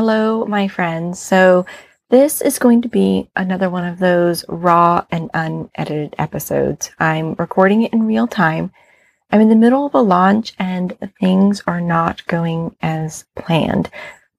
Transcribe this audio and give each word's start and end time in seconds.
Hello, 0.00 0.46
my 0.46 0.66
friends. 0.66 1.20
So, 1.20 1.66
this 2.08 2.40
is 2.40 2.58
going 2.58 2.80
to 2.80 2.88
be 2.88 3.28
another 3.36 3.68
one 3.68 3.84
of 3.84 3.98
those 3.98 4.46
raw 4.48 5.04
and 5.10 5.28
unedited 5.34 6.14
episodes. 6.16 6.90
I'm 6.98 7.34
recording 7.34 7.82
it 7.82 7.92
in 7.92 8.06
real 8.06 8.26
time. 8.26 8.72
I'm 9.30 9.42
in 9.42 9.50
the 9.50 9.54
middle 9.56 9.84
of 9.84 9.92
a 9.92 10.00
launch 10.00 10.54
and 10.58 10.96
things 11.20 11.62
are 11.66 11.82
not 11.82 12.26
going 12.26 12.74
as 12.80 13.26
planned, 13.36 13.90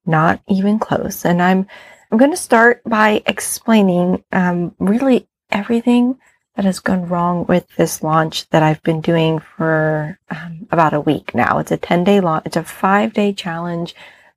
not 0.03 0.41
even 0.47 0.79
close. 0.79 1.25
And 1.25 1.39
I'm 1.39 1.67
I'm 2.11 2.17
going 2.17 2.31
to 2.31 2.37
start 2.37 2.81
by 2.83 3.21
explaining 3.27 4.23
um, 4.31 4.73
really 4.79 5.27
everything 5.51 6.17
that 6.55 6.65
has 6.65 6.79
gone 6.79 7.07
wrong 7.07 7.45
with 7.45 7.67
this 7.75 8.01
launch 8.01 8.49
that 8.49 8.63
I've 8.63 8.81
been 8.81 8.99
doing 8.99 9.37
for 9.37 10.17
um, 10.31 10.67
about 10.71 10.95
a 10.95 10.99
week 10.99 11.35
now. 11.35 11.59
It's 11.59 11.71
a 11.71 11.77
10 11.77 12.03
day 12.03 12.19
launch. 12.19 12.47
It's 12.47 12.57
a 12.57 12.63
five 12.63 13.13
day 13.13 13.31
challenge 13.31 13.93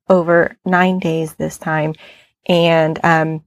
over 0.09 0.57
nine 0.64 0.98
days 0.98 1.34
this 1.34 1.59
time. 1.59 1.95
And 2.46 2.99
um, 3.04 3.44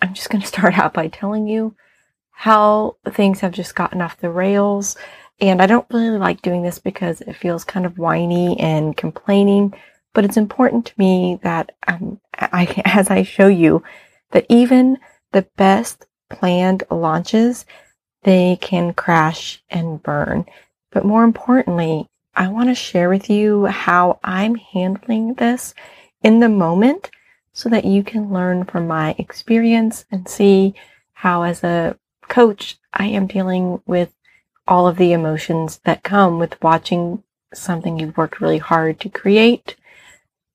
I'm 0.00 0.14
just 0.14 0.30
going 0.30 0.42
to 0.42 0.48
start 0.48 0.78
out 0.78 0.94
by 0.94 1.08
telling 1.08 1.46
you 1.46 1.74
how 2.32 2.96
things 3.10 3.40
have 3.40 3.52
just 3.52 3.74
gotten 3.74 4.00
off 4.00 4.20
the 4.20 4.30
rails. 4.30 4.96
And 5.40 5.62
I 5.62 5.66
don't 5.66 5.86
really 5.90 6.18
like 6.18 6.42
doing 6.42 6.62
this 6.62 6.78
because 6.78 7.20
it 7.20 7.36
feels 7.36 7.64
kind 7.64 7.86
of 7.86 7.98
whiny 7.98 8.58
and 8.60 8.96
complaining, 8.96 9.74
but 10.12 10.24
it's 10.24 10.36
important 10.36 10.86
to 10.86 10.94
me 10.96 11.38
that 11.42 11.72
um, 11.86 12.20
I, 12.34 12.82
as 12.84 13.10
I 13.10 13.22
show 13.22 13.48
you, 13.48 13.82
that 14.32 14.46
even 14.48 14.98
the 15.32 15.46
best 15.56 16.06
planned 16.30 16.84
launches, 16.90 17.66
they 18.22 18.56
can 18.60 18.94
crash 18.94 19.62
and 19.68 20.02
burn. 20.02 20.46
But 20.90 21.04
more 21.04 21.24
importantly, 21.24 22.08
I 22.36 22.48
want 22.48 22.68
to 22.68 22.74
share 22.74 23.08
with 23.08 23.30
you 23.30 23.66
how 23.66 24.18
I'm 24.24 24.56
handling 24.56 25.34
this 25.34 25.74
in 26.22 26.40
the 26.40 26.48
moment 26.48 27.10
so 27.52 27.68
that 27.68 27.84
you 27.84 28.02
can 28.02 28.32
learn 28.32 28.64
from 28.64 28.86
my 28.86 29.14
experience 29.18 30.04
and 30.10 30.28
see 30.28 30.74
how, 31.12 31.42
as 31.42 31.62
a 31.62 31.96
coach, 32.28 32.78
I 32.92 33.06
am 33.06 33.26
dealing 33.26 33.80
with 33.86 34.14
all 34.66 34.88
of 34.88 34.96
the 34.96 35.12
emotions 35.12 35.80
that 35.84 36.02
come 36.02 36.38
with 36.38 36.60
watching 36.62 37.22
something 37.52 37.98
you've 37.98 38.16
worked 38.16 38.40
really 38.40 38.58
hard 38.58 38.98
to 39.00 39.08
create 39.08 39.76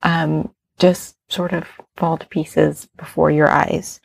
um, 0.03 0.53
just 0.77 1.15
sort 1.29 1.53
of 1.53 1.67
fall 1.95 2.17
to 2.17 2.27
pieces 2.27 2.87
before 2.97 3.31
your 3.31 3.49
eyes. 3.49 3.99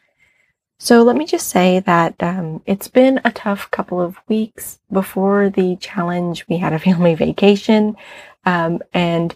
So 0.84 1.02
let 1.02 1.16
me 1.16 1.24
just 1.24 1.48
say 1.48 1.80
that 1.80 2.14
um, 2.22 2.60
it's 2.66 2.88
been 2.88 3.18
a 3.24 3.32
tough 3.32 3.70
couple 3.70 4.02
of 4.02 4.18
weeks 4.28 4.80
before 4.92 5.48
the 5.48 5.77
challenge. 5.77 6.46
We 6.46 6.58
had 6.58 6.74
a 6.74 6.78
family 6.88 7.14
vacation, 7.14 7.96
um, 8.44 8.82
and 8.92 9.34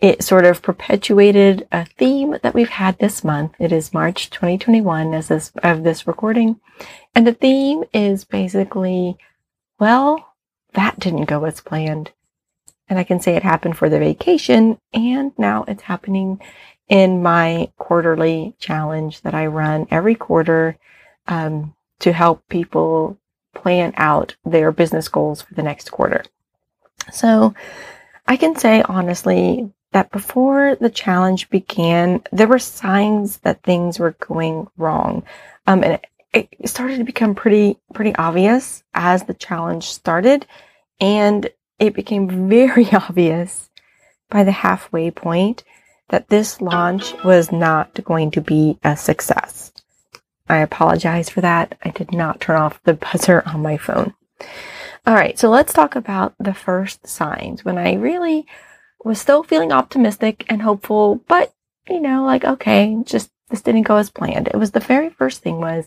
it 0.00 0.24
sort 0.24 0.46
of 0.46 0.62
perpetuated 0.62 1.68
a 1.70 1.84
theme 1.84 2.38
that 2.42 2.54
we've 2.54 2.70
had 2.70 2.98
this 2.98 3.22
month. 3.22 3.52
It 3.58 3.72
is 3.72 3.92
March 3.92 4.30
2021 4.30 5.12
as 5.12 5.28
this 5.28 5.52
of 5.62 5.82
this 5.82 6.06
recording, 6.06 6.60
and 7.14 7.26
the 7.26 7.34
theme 7.34 7.84
is 7.92 8.24
basically, 8.24 9.18
well, 9.78 10.32
that 10.72 10.98
didn't 10.98 11.26
go 11.26 11.44
as 11.44 11.60
planned. 11.60 12.12
And 12.88 12.98
I 12.98 13.04
can 13.04 13.20
say 13.20 13.36
it 13.36 13.42
happened 13.42 13.76
for 13.76 13.90
the 13.90 13.98
vacation, 13.98 14.78
and 14.94 15.32
now 15.36 15.66
it's 15.68 15.82
happening 15.82 16.40
in 16.88 17.22
my 17.22 17.70
quarterly 17.78 18.54
challenge 18.58 19.22
that 19.22 19.34
I 19.34 19.46
run 19.46 19.86
every 19.90 20.14
quarter 20.14 20.78
um, 21.26 21.74
to 22.00 22.12
help 22.12 22.48
people 22.48 23.18
plan 23.54 23.92
out 23.96 24.36
their 24.44 24.70
business 24.70 25.08
goals 25.08 25.42
for 25.42 25.54
the 25.54 25.62
next 25.62 25.90
quarter. 25.90 26.22
So 27.12 27.54
I 28.26 28.36
can 28.36 28.56
say 28.56 28.82
honestly 28.82 29.70
that 29.92 30.10
before 30.10 30.76
the 30.76 30.90
challenge 30.90 31.48
began, 31.50 32.22
there 32.32 32.48
were 32.48 32.58
signs 32.58 33.38
that 33.38 33.62
things 33.62 33.98
were 33.98 34.16
going 34.20 34.68
wrong. 34.76 35.22
Um, 35.66 35.82
and 35.82 36.00
it, 36.32 36.48
it 36.60 36.68
started 36.68 36.98
to 36.98 37.04
become 37.04 37.34
pretty, 37.34 37.78
pretty 37.94 38.14
obvious 38.16 38.84
as 38.94 39.24
the 39.24 39.34
challenge 39.34 39.84
started. 39.84 40.46
And 41.00 41.48
it 41.78 41.94
became 41.94 42.48
very 42.48 42.92
obvious 42.92 43.70
by 44.28 44.44
the 44.44 44.52
halfway 44.52 45.10
point 45.10 45.64
that 46.08 46.28
this 46.28 46.60
launch 46.60 47.14
was 47.24 47.50
not 47.50 48.02
going 48.04 48.30
to 48.32 48.40
be 48.40 48.78
a 48.84 48.96
success. 48.96 49.72
I 50.48 50.58
apologize 50.58 51.28
for 51.28 51.40
that. 51.40 51.76
I 51.82 51.90
did 51.90 52.12
not 52.12 52.40
turn 52.40 52.56
off 52.56 52.82
the 52.84 52.94
buzzer 52.94 53.42
on 53.46 53.62
my 53.62 53.76
phone. 53.76 54.14
All 55.06 55.14
right, 55.14 55.38
so 55.38 55.48
let's 55.48 55.72
talk 55.72 55.96
about 55.96 56.34
the 56.38 56.54
first 56.54 57.06
signs 57.06 57.64
when 57.64 57.78
I 57.78 57.94
really 57.94 58.46
was 59.04 59.20
still 59.20 59.42
feeling 59.42 59.72
optimistic 59.72 60.44
and 60.48 60.62
hopeful, 60.62 61.22
but 61.28 61.52
you 61.88 62.00
know, 62.00 62.24
like, 62.24 62.44
okay, 62.44 62.96
just 63.04 63.30
this 63.48 63.62
didn't 63.62 63.82
go 63.82 63.96
as 63.96 64.10
planned. 64.10 64.48
It 64.48 64.56
was 64.56 64.72
the 64.72 64.80
very 64.80 65.10
first 65.10 65.42
thing 65.42 65.60
was 65.60 65.86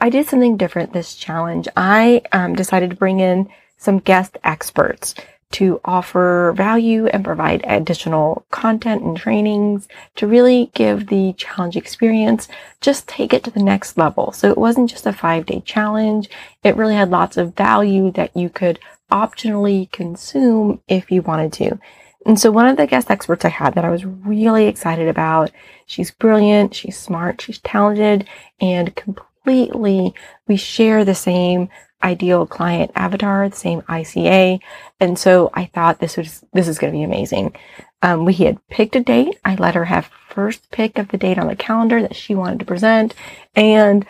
I 0.00 0.08
did 0.08 0.26
something 0.26 0.56
different 0.56 0.92
this 0.92 1.14
challenge. 1.14 1.68
I 1.76 2.22
um, 2.32 2.54
decided 2.54 2.90
to 2.90 2.96
bring 2.96 3.20
in 3.20 3.50
some 3.76 3.98
guest 3.98 4.38
experts 4.42 5.14
to 5.52 5.80
offer 5.84 6.52
value 6.56 7.06
and 7.06 7.24
provide 7.24 7.64
additional 7.64 8.44
content 8.50 9.02
and 9.02 9.16
trainings 9.16 9.88
to 10.16 10.26
really 10.26 10.70
give 10.74 11.06
the 11.06 11.32
challenge 11.34 11.76
experience, 11.76 12.48
just 12.80 13.06
take 13.06 13.32
it 13.32 13.44
to 13.44 13.50
the 13.50 13.62
next 13.62 13.96
level. 13.96 14.32
So 14.32 14.50
it 14.50 14.58
wasn't 14.58 14.90
just 14.90 15.06
a 15.06 15.12
five 15.12 15.46
day 15.46 15.60
challenge. 15.60 16.28
It 16.62 16.76
really 16.76 16.94
had 16.94 17.10
lots 17.10 17.36
of 17.36 17.56
value 17.56 18.10
that 18.12 18.36
you 18.36 18.48
could 18.48 18.78
optionally 19.10 19.90
consume 19.92 20.80
if 20.88 21.10
you 21.10 21.22
wanted 21.22 21.52
to. 21.54 21.78
And 22.26 22.40
so 22.40 22.50
one 22.50 22.66
of 22.66 22.76
the 22.76 22.86
guest 22.86 23.10
experts 23.10 23.44
I 23.44 23.50
had 23.50 23.74
that 23.74 23.84
I 23.84 23.90
was 23.90 24.04
really 24.04 24.66
excited 24.66 25.08
about, 25.08 25.50
she's 25.86 26.10
brilliant, 26.10 26.74
she's 26.74 26.96
smart, 26.96 27.40
she's 27.40 27.58
talented, 27.58 28.26
and 28.60 28.94
completely 28.94 29.33
we 29.44 30.12
share 30.56 31.04
the 31.04 31.14
same 31.14 31.68
ideal 32.02 32.46
client 32.46 32.92
avatar, 32.94 33.48
the 33.48 33.56
same 33.56 33.80
ICA. 33.82 34.60
And 35.00 35.18
so 35.18 35.50
I 35.54 35.64
thought 35.66 35.98
this 35.98 36.16
was, 36.16 36.44
this 36.52 36.68
is 36.68 36.78
going 36.78 36.92
to 36.92 36.98
be 36.98 37.02
amazing. 37.02 37.56
Um, 38.02 38.24
we 38.26 38.34
had 38.34 38.64
picked 38.68 38.94
a 38.94 39.00
date. 39.00 39.38
I 39.44 39.54
let 39.54 39.74
her 39.74 39.86
have 39.86 40.10
first 40.28 40.70
pick 40.70 40.98
of 40.98 41.08
the 41.08 41.16
date 41.16 41.38
on 41.38 41.46
the 41.46 41.56
calendar 41.56 42.02
that 42.02 42.14
she 42.14 42.34
wanted 42.34 42.58
to 42.58 42.66
present. 42.66 43.14
And 43.54 44.04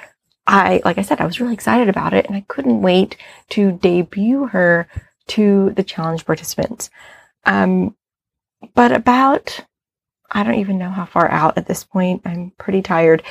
I, 0.47 0.83
like 0.85 0.99
I 0.99 1.03
said, 1.03 1.21
I 1.21 1.27
was 1.27 1.41
really 1.41 1.55
excited 1.55 1.89
about 1.89 2.13
it 2.13 2.27
and 2.27 2.35
I 2.35 2.45
couldn't 2.49 2.83
wait 2.83 3.17
to 3.51 3.73
debut 3.73 4.47
her 4.47 4.89
to 5.29 5.71
the 5.71 5.85
challenge 5.85 6.27
participants. 6.27 6.91
Um, 7.47 7.97
but 8.75 8.93
about, 8.93 9.65
I 10.31 10.43
don't 10.43 10.57
even 10.57 10.79
know 10.79 10.91
how 10.91 11.07
far 11.07 11.31
out 11.31 11.57
at 11.57 11.67
this 11.67 11.85
point. 11.85 12.23
I'm 12.25 12.53
pretty 12.59 12.83
tired. 12.83 13.23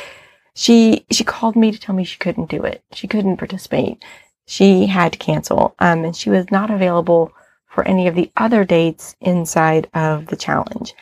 She, 0.56 1.06
she 1.12 1.24
called 1.24 1.56
me 1.56 1.72
to 1.72 1.80
tell 1.80 1.96
me 1.96 2.04
she 2.04 2.18
couldn't 2.18 2.50
do 2.50 2.64
it. 2.64 2.84
She 2.92 3.08
couldn't 3.08 3.38
participate 3.38 4.04
she 4.46 4.88
had 4.88 5.14
to 5.14 5.20
cancel, 5.20 5.76
um, 5.80 6.04
and 6.04 6.16
she 6.16 6.30
was 6.30 6.52
not 6.52 6.70
available 6.70 7.32
for 7.68 7.88
any 7.88 8.08
of 8.08 8.16
the 8.16 8.32
other 8.38 8.64
dates 8.66 9.16
inside 9.22 9.90
of 9.94 10.28
the 10.28 10.36
challenge. 10.36 10.94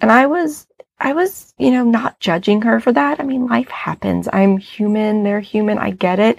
And 0.00 0.10
I 0.10 0.26
was, 0.26 0.66
I 1.00 1.12
was, 1.12 1.54
you 1.58 1.70
know, 1.70 1.84
not 1.84 2.20
judging 2.20 2.62
her 2.62 2.80
for 2.80 2.92
that. 2.92 3.20
I 3.20 3.24
mean, 3.24 3.46
life 3.46 3.68
happens. 3.68 4.28
I'm 4.32 4.58
human. 4.58 5.22
They're 5.22 5.40
human. 5.40 5.78
I 5.78 5.90
get 5.90 6.18
it. 6.18 6.38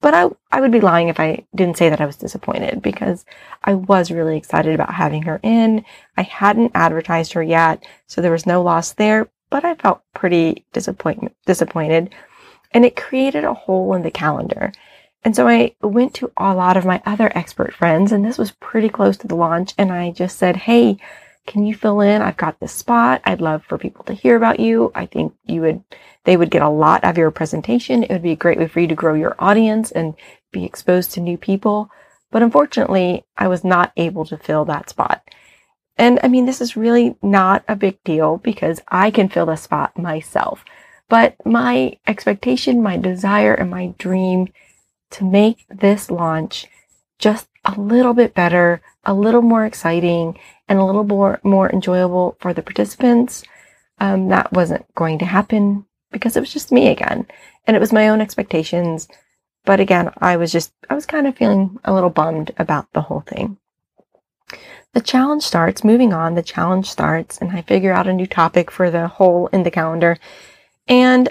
But 0.00 0.14
I, 0.14 0.28
I 0.52 0.60
would 0.60 0.70
be 0.70 0.80
lying 0.80 1.08
if 1.08 1.18
I 1.18 1.44
didn't 1.54 1.78
say 1.78 1.88
that 1.88 2.00
I 2.00 2.06
was 2.06 2.16
disappointed 2.16 2.82
because 2.82 3.24
I 3.64 3.74
was 3.74 4.10
really 4.10 4.36
excited 4.36 4.74
about 4.74 4.94
having 4.94 5.22
her 5.22 5.40
in. 5.42 5.84
I 6.16 6.22
hadn't 6.22 6.72
advertised 6.74 7.32
her 7.32 7.42
yet, 7.42 7.84
so 8.06 8.20
there 8.20 8.30
was 8.32 8.46
no 8.46 8.62
loss 8.62 8.92
there, 8.92 9.28
but 9.56 9.64
I 9.64 9.74
felt 9.74 10.02
pretty 10.12 10.66
disappoint- 10.74 11.34
disappointed. 11.46 12.14
And 12.72 12.84
it 12.84 12.94
created 12.94 13.44
a 13.44 13.54
hole 13.54 13.94
in 13.94 14.02
the 14.02 14.10
calendar. 14.10 14.70
And 15.24 15.34
so 15.34 15.48
I 15.48 15.74
went 15.80 16.12
to 16.16 16.30
a 16.36 16.54
lot 16.54 16.76
of 16.76 16.84
my 16.84 17.00
other 17.06 17.32
expert 17.34 17.72
friends, 17.72 18.12
and 18.12 18.22
this 18.22 18.36
was 18.36 18.50
pretty 18.50 18.90
close 18.90 19.16
to 19.16 19.26
the 19.26 19.34
launch. 19.34 19.72
And 19.78 19.90
I 19.90 20.10
just 20.10 20.36
said, 20.36 20.56
Hey, 20.56 20.98
can 21.46 21.64
you 21.64 21.74
fill 21.74 22.02
in? 22.02 22.20
I've 22.20 22.36
got 22.36 22.60
this 22.60 22.72
spot. 22.72 23.22
I'd 23.24 23.40
love 23.40 23.64
for 23.64 23.78
people 23.78 24.04
to 24.04 24.12
hear 24.12 24.36
about 24.36 24.60
you. 24.60 24.92
I 24.94 25.06
think 25.06 25.32
you 25.46 25.62
would, 25.62 25.82
they 26.24 26.36
would 26.36 26.50
get 26.50 26.60
a 26.60 26.68
lot 26.68 27.02
of 27.02 27.16
your 27.16 27.30
presentation. 27.30 28.02
It 28.02 28.10
would 28.10 28.22
be 28.22 28.32
a 28.32 28.36
great 28.36 28.58
way 28.58 28.68
for 28.68 28.80
you 28.80 28.88
to 28.88 28.94
grow 28.94 29.14
your 29.14 29.36
audience 29.38 29.90
and 29.90 30.16
be 30.52 30.66
exposed 30.66 31.12
to 31.12 31.20
new 31.20 31.38
people. 31.38 31.90
But 32.30 32.42
unfortunately, 32.42 33.24
I 33.38 33.48
was 33.48 33.64
not 33.64 33.92
able 33.96 34.26
to 34.26 34.36
fill 34.36 34.66
that 34.66 34.90
spot. 34.90 35.22
And 35.98 36.20
I 36.22 36.28
mean, 36.28 36.46
this 36.46 36.60
is 36.60 36.76
really 36.76 37.16
not 37.22 37.64
a 37.68 37.76
big 37.76 38.02
deal 38.04 38.38
because 38.38 38.82
I 38.88 39.10
can 39.10 39.28
fill 39.28 39.46
the 39.46 39.56
spot 39.56 39.98
myself. 39.98 40.64
But 41.08 41.36
my 41.46 41.98
expectation, 42.06 42.82
my 42.82 42.96
desire, 42.96 43.54
and 43.54 43.70
my 43.70 43.94
dream 43.98 44.48
to 45.12 45.24
make 45.24 45.64
this 45.68 46.10
launch 46.10 46.66
just 47.18 47.48
a 47.64 47.80
little 47.80 48.12
bit 48.12 48.34
better, 48.34 48.82
a 49.04 49.14
little 49.14 49.42
more 49.42 49.64
exciting, 49.64 50.38
and 50.68 50.78
a 50.78 50.84
little 50.84 51.04
more, 51.04 51.40
more 51.42 51.70
enjoyable 51.70 52.36
for 52.40 52.52
the 52.52 52.62
participants. 52.62 53.44
Um, 53.98 54.28
that 54.28 54.52
wasn't 54.52 54.92
going 54.94 55.18
to 55.20 55.24
happen 55.24 55.86
because 56.10 56.36
it 56.36 56.40
was 56.40 56.52
just 56.52 56.72
me 56.72 56.88
again. 56.88 57.26
And 57.66 57.76
it 57.76 57.80
was 57.80 57.92
my 57.92 58.08
own 58.08 58.20
expectations. 58.20 59.08
But 59.64 59.80
again, 59.80 60.10
I 60.18 60.36
was 60.36 60.52
just, 60.52 60.72
I 60.90 60.94
was 60.94 61.06
kind 61.06 61.26
of 61.26 61.36
feeling 61.36 61.78
a 61.84 61.94
little 61.94 62.10
bummed 62.10 62.52
about 62.58 62.92
the 62.92 63.00
whole 63.02 63.20
thing. 63.20 63.58
The 64.92 65.00
challenge 65.00 65.42
starts, 65.42 65.84
moving 65.84 66.12
on, 66.12 66.34
the 66.34 66.42
challenge 66.42 66.88
starts, 66.88 67.38
and 67.38 67.50
I 67.52 67.62
figure 67.62 67.92
out 67.92 68.06
a 68.06 68.12
new 68.12 68.26
topic 68.26 68.70
for 68.70 68.90
the 68.90 69.08
hole 69.08 69.48
in 69.48 69.62
the 69.62 69.70
calendar. 69.70 70.16
And 70.88 71.28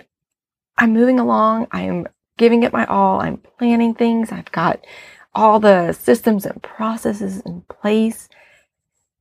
I'm 0.77 0.93
moving 0.93 1.19
along. 1.19 1.67
I 1.71 1.81
am 1.81 2.07
giving 2.37 2.63
it 2.63 2.73
my 2.73 2.85
all. 2.85 3.21
I'm 3.21 3.37
planning 3.37 3.93
things. 3.93 4.31
I've 4.31 4.51
got 4.51 4.85
all 5.33 5.59
the 5.59 5.93
systems 5.93 6.45
and 6.45 6.61
processes 6.61 7.41
in 7.41 7.61
place. 7.61 8.29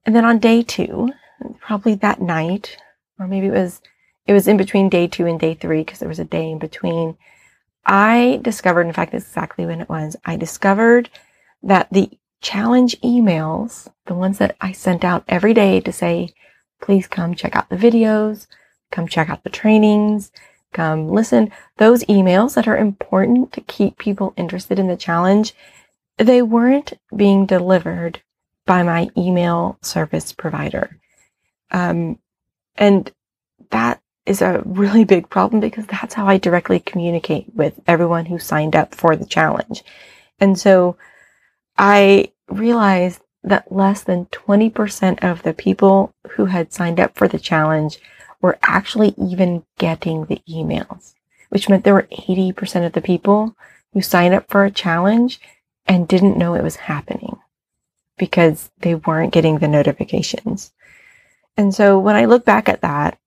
And 0.05 0.14
then 0.14 0.25
on 0.25 0.38
day 0.38 0.62
two, 0.62 1.12
probably 1.61 1.94
that 1.97 2.20
night, 2.20 2.76
or 3.19 3.26
maybe 3.26 3.47
it 3.47 3.52
was, 3.52 3.81
it 4.26 4.32
was 4.32 4.49
in 4.49 4.56
between 4.56 4.88
day 4.88 5.06
two 5.06 5.26
and 5.26 5.38
day 5.38 5.55
three 5.55 5.85
because 5.85 6.00
there 6.00 6.08
was 6.08 6.19
a 6.19 6.25
day 6.25 6.50
in 6.50 6.58
between. 6.58 7.17
I 7.87 8.40
discovered, 8.43 8.87
in 8.87 8.93
fact, 8.93 9.14
exactly 9.14 9.67
when 9.67 9.81
it 9.81 9.88
was. 9.88 10.17
I 10.25 10.37
discovered 10.37 11.11
that 11.62 11.88
the 11.90 12.11
challenge 12.44 13.00
emails, 13.00 13.88
the 14.05 14.14
ones 14.14 14.38
that 14.38 14.55
I 14.61 14.70
sent 14.73 15.02
out 15.02 15.25
every 15.26 15.55
day 15.55 15.81
to 15.81 15.91
say, 15.91 16.35
please 16.81 17.06
come 17.08 17.35
check 17.35 17.56
out 17.56 17.70
the 17.70 17.76
videos, 17.76 18.46
come 18.93 19.08
check 19.08 19.31
out 19.31 19.43
the 19.43 19.50
trainings, 19.50 20.31
come 20.73 21.08
listen, 21.08 21.50
those 21.79 22.05
emails 22.05 22.55
that 22.55 22.69
are 22.69 22.76
important 22.76 23.52
to 23.55 23.62
keep 23.62 23.96
people 23.96 24.35
interested 24.37 24.79
in 24.79 24.88
the 24.88 24.96
challenge, 24.96 25.55
they 26.19 26.43
weren't 26.43 26.93
being 27.17 27.46
delivered 27.46 28.20
by 28.67 28.82
my 28.82 29.08
email 29.17 29.79
service 29.81 30.32
provider. 30.32 30.99
Um, 31.70 32.19
and 32.76 33.11
that 33.70 34.02
is 34.26 34.43
a 34.43 34.62
really 34.67 35.05
big 35.05 35.31
problem 35.31 35.61
because 35.61 35.87
that's 35.87 36.14
how 36.14 36.26
I 36.26 36.37
directly 36.37 36.79
communicate 36.79 37.47
with 37.55 37.81
everyone 37.87 38.26
who 38.26 38.38
signed 38.38 38.76
up 38.76 38.94
for 38.94 39.17
the 39.17 39.26
challenge. 39.26 39.82
And 40.38 40.58
so 40.58 40.97
I 41.79 42.32
realized 42.49 43.20
that 43.43 43.70
less 43.70 44.02
than 44.02 44.26
20% 44.26 45.23
of 45.23 45.43
the 45.43 45.52
people 45.52 46.12
who 46.32 46.46
had 46.46 46.73
signed 46.73 46.99
up 46.99 47.14
for 47.14 47.29
the 47.29 47.38
challenge 47.38 47.99
were 48.41 48.58
actually 48.62 49.14
even 49.19 49.64
getting 49.79 50.25
the 50.25 50.41
emails, 50.49 51.14
which 51.50 51.69
meant 51.69 51.85
there 51.85 51.94
were 51.94 52.08
80% 52.11 52.87
of 52.87 52.93
the 52.93 53.02
people 53.02 53.55
who 53.93 54.02
signed 54.02 54.35
up 54.35 54.50
for 54.50 54.64
a 54.64 54.70
challenge 54.70 55.41
and 55.87 56.08
didn't 56.08 56.38
know 56.38 56.55
it 56.55 56.62
was 56.62 56.76
happening 56.76 57.38
because 58.17 58.70
they 58.79 58.94
weren't 58.94 59.32
getting 59.32 59.58
the 59.58 59.69
notifications. 59.69 60.73
And 61.56 61.75
so 61.75 61.99
when 61.99 62.17
I 62.17 62.25
look 62.25 62.44
back 62.44 62.69
at 62.69 62.81
that, 62.81 63.19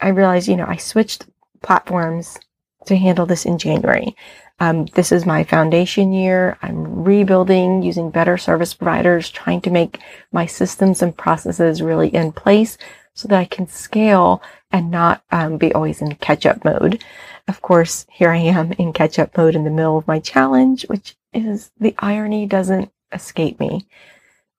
I 0.00 0.08
realized, 0.08 0.48
you 0.48 0.56
know, 0.56 0.66
I 0.66 0.76
switched 0.76 1.26
platforms 1.62 2.38
to 2.86 2.96
handle 2.96 3.26
this 3.26 3.46
in 3.46 3.58
January. 3.58 4.14
Um, 4.60 4.86
this 4.86 5.10
is 5.10 5.26
my 5.26 5.42
foundation 5.44 6.12
year. 6.12 6.56
I'm 6.62 7.04
rebuilding 7.04 7.82
using 7.82 8.10
better 8.10 8.38
service 8.38 8.72
providers, 8.72 9.30
trying 9.30 9.60
to 9.62 9.70
make 9.70 9.98
my 10.32 10.46
systems 10.46 11.02
and 11.02 11.16
processes 11.16 11.82
really 11.82 12.08
in 12.08 12.32
place 12.32 12.78
so 13.14 13.28
that 13.28 13.38
I 13.38 13.44
can 13.44 13.68
scale 13.68 14.42
and 14.70 14.90
not 14.90 15.22
um, 15.30 15.56
be 15.56 15.72
always 15.72 16.00
in 16.00 16.14
catch 16.16 16.46
up 16.46 16.64
mode. 16.64 17.02
Of 17.46 17.62
course, 17.62 18.06
here 18.10 18.30
I 18.30 18.38
am 18.38 18.72
in 18.72 18.92
catch 18.92 19.18
up 19.18 19.36
mode 19.36 19.54
in 19.54 19.64
the 19.64 19.70
middle 19.70 19.98
of 19.98 20.08
my 20.08 20.18
challenge, 20.18 20.84
which 20.84 21.16
is 21.32 21.70
the 21.78 21.94
irony 21.98 22.46
doesn't 22.46 22.90
escape 23.12 23.60
me. 23.60 23.86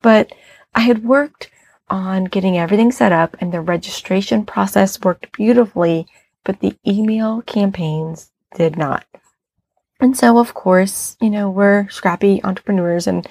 But 0.01 0.33
I 0.73 0.81
had 0.81 1.03
worked 1.03 1.49
on 1.89 2.25
getting 2.25 2.57
everything 2.57 2.91
set 2.91 3.11
up 3.11 3.37
and 3.39 3.51
the 3.51 3.61
registration 3.61 4.45
process 4.45 4.99
worked 5.01 5.31
beautifully, 5.31 6.07
but 6.43 6.59
the 6.59 6.77
email 6.85 7.41
campaigns 7.41 8.31
did 8.55 8.77
not. 8.77 9.05
And 10.05 10.15
so, 10.15 10.37
of 10.37 10.53
course, 10.53 11.17
you 11.19 11.31
know, 11.31 11.49
we're 11.49 11.89
scrappy 11.89 12.39
entrepreneurs 12.43 13.07
and 13.07 13.27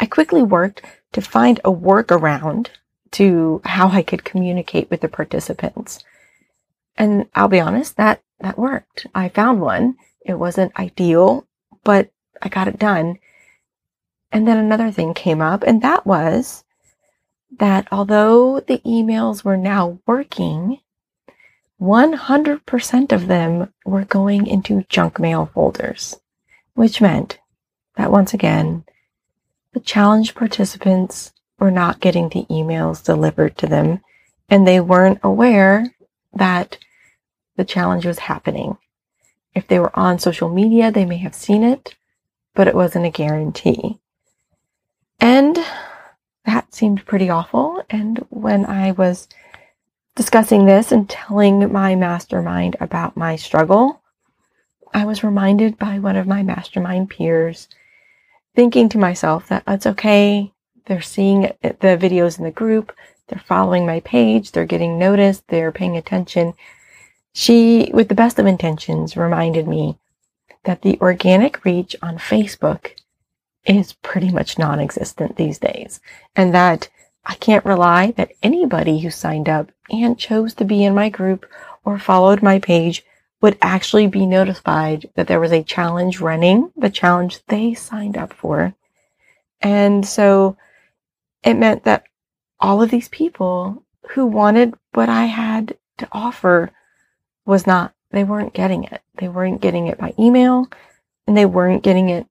I 0.00 0.06
quickly 0.06 0.42
worked 0.42 0.80
to 1.12 1.20
find 1.20 1.58
a 1.58 1.70
workaround 1.70 2.68
to 3.10 3.60
how 3.66 3.90
I 3.90 4.00
could 4.00 4.24
communicate 4.24 4.88
with 4.88 5.02
the 5.02 5.10
participants. 5.10 6.02
And 6.96 7.26
I'll 7.34 7.48
be 7.48 7.60
honest, 7.60 7.98
that, 7.98 8.22
that 8.40 8.56
worked. 8.58 9.06
I 9.14 9.28
found 9.28 9.60
one. 9.60 9.96
It 10.24 10.38
wasn't 10.38 10.80
ideal, 10.80 11.46
but 11.84 12.08
I 12.40 12.48
got 12.48 12.66
it 12.66 12.78
done. 12.78 13.18
And 14.32 14.48
then 14.48 14.56
another 14.56 14.90
thing 14.90 15.12
came 15.12 15.42
up, 15.42 15.64
and 15.64 15.82
that 15.82 16.06
was 16.06 16.64
that 17.58 17.88
although 17.92 18.60
the 18.60 18.78
emails 18.86 19.44
were 19.44 19.58
now 19.58 19.98
working, 20.06 20.78
100% 21.80 23.12
of 23.12 23.26
them 23.26 23.72
were 23.84 24.04
going 24.04 24.46
into 24.46 24.84
junk 24.88 25.18
mail 25.18 25.50
folders, 25.52 26.18
which 26.74 27.00
meant 27.00 27.38
that 27.96 28.10
once 28.10 28.32
again, 28.32 28.84
the 29.72 29.80
challenge 29.80 30.34
participants 30.34 31.32
were 31.58 31.70
not 31.70 32.00
getting 32.00 32.28
the 32.28 32.46
emails 32.48 33.04
delivered 33.04 33.56
to 33.58 33.66
them 33.66 34.00
and 34.48 34.66
they 34.66 34.80
weren't 34.80 35.20
aware 35.22 35.94
that 36.34 36.78
the 37.56 37.64
challenge 37.64 38.06
was 38.06 38.20
happening. 38.20 38.78
If 39.54 39.66
they 39.66 39.78
were 39.78 39.98
on 39.98 40.18
social 40.18 40.48
media, 40.48 40.90
they 40.90 41.04
may 41.04 41.16
have 41.18 41.34
seen 41.34 41.62
it, 41.62 41.94
but 42.54 42.68
it 42.68 42.74
wasn't 42.74 43.06
a 43.06 43.10
guarantee. 43.10 43.98
And 45.18 45.58
that 46.44 46.74
seemed 46.74 47.06
pretty 47.06 47.30
awful. 47.30 47.82
And 47.88 48.18
when 48.28 48.66
I 48.66 48.92
was 48.92 49.28
discussing 50.16 50.64
this 50.64 50.90
and 50.90 51.08
telling 51.08 51.70
my 51.70 51.94
mastermind 51.94 52.74
about 52.80 53.16
my 53.16 53.36
struggle, 53.36 54.00
I 54.92 55.04
was 55.04 55.22
reminded 55.22 55.78
by 55.78 55.98
one 55.98 56.16
of 56.16 56.26
my 56.26 56.42
mastermind 56.42 57.10
peers, 57.10 57.68
thinking 58.54 58.88
to 58.88 58.98
myself 58.98 59.46
that 59.48 59.62
it's 59.68 59.86
okay. 59.86 60.52
They're 60.86 61.02
seeing 61.02 61.42
the 61.62 61.98
videos 62.00 62.38
in 62.38 62.44
the 62.44 62.50
group. 62.50 62.96
They're 63.28 63.42
following 63.46 63.84
my 63.84 64.00
page. 64.00 64.52
They're 64.52 64.64
getting 64.64 64.98
noticed. 64.98 65.46
They're 65.48 65.72
paying 65.72 65.96
attention. 65.96 66.54
She, 67.34 67.90
with 67.92 68.08
the 68.08 68.14
best 68.14 68.38
of 68.38 68.46
intentions, 68.46 69.16
reminded 69.16 69.68
me 69.68 69.98
that 70.64 70.80
the 70.80 70.98
organic 71.00 71.64
reach 71.64 71.94
on 72.00 72.16
Facebook 72.16 72.92
is 73.66 73.92
pretty 73.94 74.30
much 74.30 74.58
non 74.58 74.80
existent 74.80 75.36
these 75.36 75.58
days 75.58 76.00
and 76.34 76.54
that 76.54 76.88
I 77.28 77.34
can't 77.34 77.64
rely 77.64 78.12
that 78.12 78.32
anybody 78.42 79.00
who 79.00 79.10
signed 79.10 79.48
up 79.48 79.72
and 79.90 80.16
chose 80.16 80.54
to 80.54 80.64
be 80.64 80.84
in 80.84 80.94
my 80.94 81.08
group 81.08 81.44
or 81.84 81.98
followed 81.98 82.40
my 82.40 82.60
page 82.60 83.04
would 83.42 83.58
actually 83.60 84.06
be 84.06 84.26
notified 84.26 85.10
that 85.16 85.26
there 85.26 85.40
was 85.40 85.52
a 85.52 85.64
challenge 85.64 86.20
running, 86.20 86.70
the 86.76 86.88
challenge 86.88 87.40
they 87.48 87.74
signed 87.74 88.16
up 88.16 88.32
for. 88.32 88.74
And 89.60 90.06
so 90.06 90.56
it 91.42 91.54
meant 91.54 91.84
that 91.84 92.04
all 92.60 92.80
of 92.80 92.90
these 92.90 93.08
people 93.08 93.84
who 94.10 94.26
wanted 94.26 94.74
what 94.92 95.08
I 95.08 95.24
had 95.24 95.76
to 95.98 96.08
offer 96.12 96.70
was 97.44 97.66
not, 97.66 97.92
they 98.10 98.22
weren't 98.22 98.54
getting 98.54 98.84
it. 98.84 99.02
They 99.16 99.28
weren't 99.28 99.60
getting 99.60 99.88
it 99.88 99.98
by 99.98 100.14
email 100.18 100.68
and 101.26 101.36
they 101.36 101.46
weren't 101.46 101.82
getting 101.82 102.08
it 102.08 102.26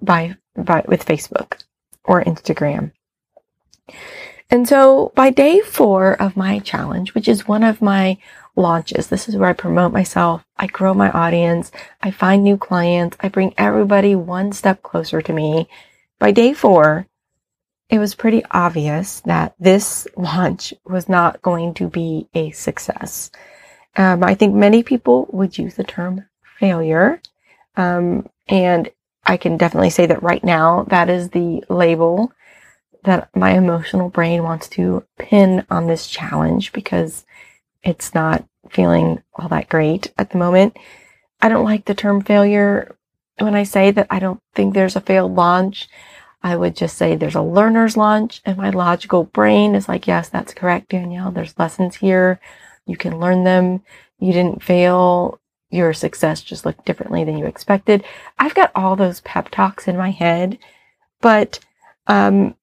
by, 0.00 0.36
by, 0.54 0.84
with 0.86 1.06
Facebook 1.06 1.62
or 2.04 2.22
Instagram. 2.22 2.92
And 4.50 4.68
so 4.68 5.12
by 5.14 5.30
day 5.30 5.60
four 5.60 6.20
of 6.20 6.36
my 6.36 6.60
challenge, 6.60 7.14
which 7.14 7.28
is 7.28 7.48
one 7.48 7.64
of 7.64 7.82
my 7.82 8.18
launches, 8.54 9.08
this 9.08 9.28
is 9.28 9.36
where 9.36 9.48
I 9.48 9.54
promote 9.54 9.92
myself. 9.92 10.44
I 10.56 10.66
grow 10.68 10.94
my 10.94 11.10
audience. 11.10 11.72
I 12.00 12.10
find 12.10 12.42
new 12.44 12.56
clients. 12.56 13.16
I 13.20 13.28
bring 13.28 13.54
everybody 13.58 14.14
one 14.14 14.52
step 14.52 14.82
closer 14.82 15.20
to 15.20 15.32
me. 15.32 15.68
By 16.18 16.30
day 16.30 16.54
four, 16.54 17.06
it 17.90 17.98
was 17.98 18.14
pretty 18.14 18.44
obvious 18.50 19.20
that 19.20 19.54
this 19.58 20.06
launch 20.16 20.72
was 20.84 21.08
not 21.08 21.42
going 21.42 21.74
to 21.74 21.88
be 21.88 22.28
a 22.34 22.52
success. 22.52 23.30
Um, 23.96 24.22
I 24.22 24.34
think 24.34 24.54
many 24.54 24.82
people 24.82 25.26
would 25.32 25.58
use 25.58 25.74
the 25.74 25.84
term 25.84 26.24
failure. 26.58 27.20
Um, 27.76 28.28
and 28.46 28.90
I 29.24 29.36
can 29.36 29.56
definitely 29.56 29.90
say 29.90 30.06
that 30.06 30.22
right 30.22 30.44
now, 30.44 30.84
that 30.84 31.10
is 31.10 31.30
the 31.30 31.64
label 31.68 32.32
that 33.06 33.34
my 33.34 33.52
emotional 33.52 34.10
brain 34.10 34.42
wants 34.42 34.68
to 34.68 35.04
pin 35.18 35.64
on 35.70 35.86
this 35.86 36.06
challenge 36.06 36.72
because 36.72 37.24
it's 37.82 38.14
not 38.14 38.44
feeling 38.70 39.22
all 39.34 39.48
that 39.48 39.68
great 39.68 40.12
at 40.18 40.30
the 40.30 40.38
moment. 40.38 40.76
I 41.40 41.48
don't 41.48 41.64
like 41.64 41.84
the 41.84 41.94
term 41.94 42.20
failure. 42.20 42.96
When 43.38 43.54
I 43.54 43.62
say 43.62 43.90
that 43.92 44.08
I 44.10 44.18
don't 44.18 44.40
think 44.54 44.74
there's 44.74 44.96
a 44.96 45.00
failed 45.00 45.34
launch, 45.34 45.88
I 46.42 46.56
would 46.56 46.76
just 46.76 46.96
say 46.96 47.14
there's 47.16 47.34
a 47.34 47.42
learner's 47.42 47.96
launch 47.96 48.40
and 48.44 48.56
my 48.56 48.70
logical 48.70 49.24
brain 49.24 49.74
is 49.74 49.88
like, 49.88 50.06
yes, 50.06 50.28
that's 50.28 50.54
correct, 50.54 50.90
Danielle. 50.90 51.30
There's 51.30 51.58
lessons 51.58 51.96
here. 51.96 52.40
You 52.86 52.96
can 52.96 53.20
learn 53.20 53.44
them. 53.44 53.82
You 54.18 54.32
didn't 54.32 54.62
fail. 54.62 55.40
Your 55.70 55.92
success 55.92 56.42
just 56.42 56.64
looked 56.64 56.84
differently 56.84 57.24
than 57.24 57.36
you 57.36 57.46
expected. 57.46 58.04
I've 58.38 58.54
got 58.54 58.72
all 58.74 58.96
those 58.96 59.20
pep 59.20 59.48
talks 59.50 59.88
in 59.88 59.96
my 59.96 60.10
head, 60.10 60.58
but 61.20 61.58
um, 62.06 62.54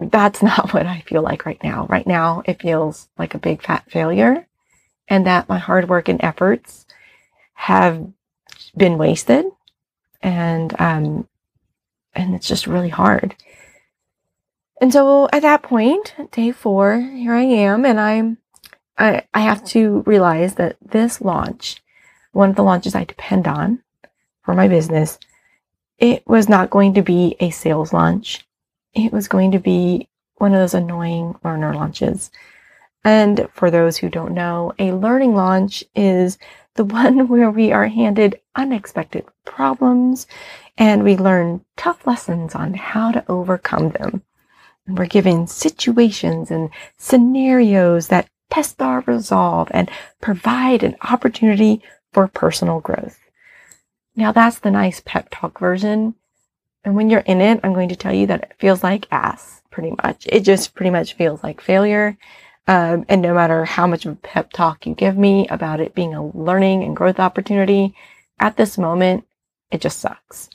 that's 0.00 0.42
not 0.44 0.72
what 0.72 0.86
I 0.86 1.00
feel 1.00 1.22
like 1.22 1.46
right 1.46 1.62
now. 1.62 1.86
Right 1.88 2.06
now, 2.06 2.42
it 2.46 2.60
feels 2.60 3.08
like 3.18 3.34
a 3.34 3.38
big 3.38 3.62
fat 3.62 3.90
failure 3.90 4.46
and 5.08 5.26
that 5.26 5.48
my 5.48 5.58
hard 5.58 5.88
work 5.88 6.08
and 6.08 6.22
efforts 6.22 6.86
have 7.54 8.06
been 8.76 8.98
wasted 8.98 9.46
and, 10.22 10.78
um, 10.80 11.28
and 12.14 12.34
it's 12.34 12.48
just 12.48 12.66
really 12.66 12.88
hard. 12.88 13.34
And 14.80 14.92
so 14.92 15.28
at 15.32 15.42
that 15.42 15.62
point, 15.62 16.14
day 16.32 16.52
four, 16.52 16.98
here 16.98 17.34
I 17.34 17.42
am, 17.42 17.84
and 17.84 18.00
I'm, 18.00 18.38
I, 18.96 19.24
I 19.34 19.40
have 19.40 19.62
to 19.66 20.02
realize 20.06 20.54
that 20.54 20.76
this 20.80 21.20
launch, 21.20 21.82
one 22.32 22.50
of 22.50 22.56
the 22.56 22.62
launches 22.62 22.94
I 22.94 23.04
depend 23.04 23.46
on 23.46 23.82
for 24.42 24.54
my 24.54 24.68
business, 24.68 25.18
it 25.98 26.26
was 26.26 26.48
not 26.48 26.70
going 26.70 26.94
to 26.94 27.02
be 27.02 27.36
a 27.40 27.50
sales 27.50 27.92
launch. 27.92 28.46
It 28.94 29.12
was 29.12 29.28
going 29.28 29.52
to 29.52 29.58
be 29.58 30.08
one 30.36 30.54
of 30.54 30.60
those 30.60 30.74
annoying 30.74 31.36
learner 31.44 31.74
launches. 31.74 32.30
And 33.04 33.48
for 33.54 33.70
those 33.70 33.96
who 33.96 34.08
don't 34.08 34.34
know, 34.34 34.72
a 34.78 34.92
learning 34.92 35.34
launch 35.34 35.84
is 35.94 36.38
the 36.74 36.84
one 37.00 37.28
where 37.28 37.50
we 37.50 37.72
are 37.72 37.86
handed 37.86 38.40
unexpected 38.56 39.24
problems 39.44 40.26
and 40.76 41.04
we 41.04 41.16
learn 41.16 41.64
tough 41.76 42.06
lessons 42.06 42.54
on 42.54 42.74
how 42.74 43.12
to 43.12 43.24
overcome 43.30 43.90
them. 43.90 44.22
And 44.86 44.98
we're 44.98 45.06
given 45.06 45.46
situations 45.46 46.50
and 46.50 46.70
scenarios 46.96 48.08
that 48.08 48.28
test 48.50 48.80
our 48.82 49.04
resolve 49.06 49.68
and 49.72 49.90
provide 50.20 50.82
an 50.82 50.96
opportunity 51.02 51.82
for 52.12 52.26
personal 52.26 52.80
growth. 52.80 53.18
Now 54.16 54.32
that's 54.32 54.58
the 54.58 54.70
nice 54.70 55.00
pep 55.04 55.28
talk 55.30 55.58
version. 55.60 56.14
And 56.84 56.96
when 56.96 57.10
you're 57.10 57.20
in 57.20 57.40
it, 57.40 57.60
I'm 57.62 57.74
going 57.74 57.90
to 57.90 57.96
tell 57.96 58.12
you 58.12 58.26
that 58.28 58.42
it 58.42 58.54
feels 58.58 58.82
like 58.82 59.06
ass, 59.10 59.62
pretty 59.70 59.94
much. 60.02 60.26
It 60.28 60.40
just 60.40 60.74
pretty 60.74 60.90
much 60.90 61.14
feels 61.14 61.42
like 61.42 61.60
failure. 61.60 62.16
Um, 62.66 63.04
and 63.08 63.20
no 63.20 63.34
matter 63.34 63.64
how 63.64 63.86
much 63.86 64.06
of 64.06 64.12
a 64.12 64.16
pep 64.16 64.52
talk 64.52 64.86
you 64.86 64.94
give 64.94 65.16
me 65.16 65.46
about 65.48 65.80
it 65.80 65.94
being 65.94 66.14
a 66.14 66.26
learning 66.26 66.84
and 66.84 66.96
growth 66.96 67.18
opportunity, 67.18 67.94
at 68.38 68.56
this 68.56 68.78
moment, 68.78 69.24
it 69.70 69.80
just 69.80 69.98
sucks. 69.98 70.48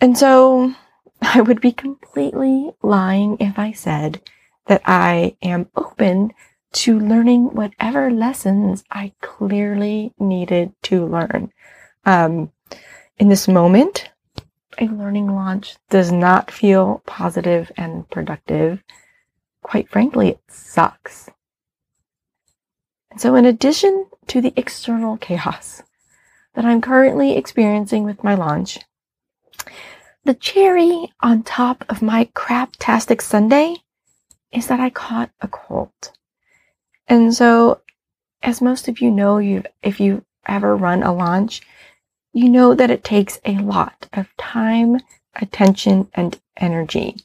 And 0.00 0.16
so 0.16 0.74
I 1.22 1.40
would 1.40 1.60
be 1.60 1.72
completely 1.72 2.72
lying 2.82 3.36
if 3.40 3.58
I 3.58 3.72
said 3.72 4.20
that 4.66 4.82
I 4.84 5.36
am 5.42 5.68
open 5.76 6.32
to 6.72 6.98
learning 6.98 7.54
whatever 7.54 8.10
lessons 8.10 8.84
I 8.90 9.12
clearly 9.20 10.12
needed 10.18 10.72
to 10.84 11.06
learn. 11.06 11.52
Um, 12.04 12.50
in 13.16 13.28
this 13.28 13.46
moment, 13.46 14.10
a 14.78 14.86
learning 14.86 15.34
launch 15.34 15.76
does 15.90 16.12
not 16.12 16.50
feel 16.50 17.02
positive 17.06 17.70
and 17.76 18.08
productive. 18.10 18.82
Quite 19.62 19.88
frankly, 19.88 20.30
it 20.30 20.40
sucks. 20.48 21.30
And 23.10 23.20
so, 23.20 23.34
in 23.34 23.44
addition 23.44 24.06
to 24.28 24.40
the 24.40 24.52
external 24.56 25.16
chaos 25.16 25.82
that 26.54 26.64
I'm 26.64 26.80
currently 26.80 27.36
experiencing 27.36 28.04
with 28.04 28.24
my 28.24 28.34
launch, 28.34 28.78
the 30.24 30.34
cherry 30.34 31.12
on 31.20 31.42
top 31.42 31.84
of 31.88 32.02
my 32.02 32.26
craptastic 32.34 33.20
Sunday 33.20 33.76
is 34.50 34.66
that 34.68 34.80
I 34.80 34.90
caught 34.90 35.30
a 35.40 35.48
cold. 35.48 36.12
And 37.06 37.34
so, 37.34 37.82
as 38.42 38.62
most 38.62 38.88
of 38.88 39.00
you 39.00 39.10
know, 39.10 39.38
you 39.38 39.62
if 39.82 40.00
you 40.00 40.24
ever 40.46 40.76
run 40.76 41.02
a 41.02 41.12
launch, 41.12 41.62
you 42.34 42.48
know 42.48 42.74
that 42.74 42.90
it 42.90 43.04
takes 43.04 43.40
a 43.44 43.56
lot 43.58 44.08
of 44.12 44.26
time, 44.36 45.00
attention, 45.36 46.08
and 46.14 46.38
energy. 46.56 47.16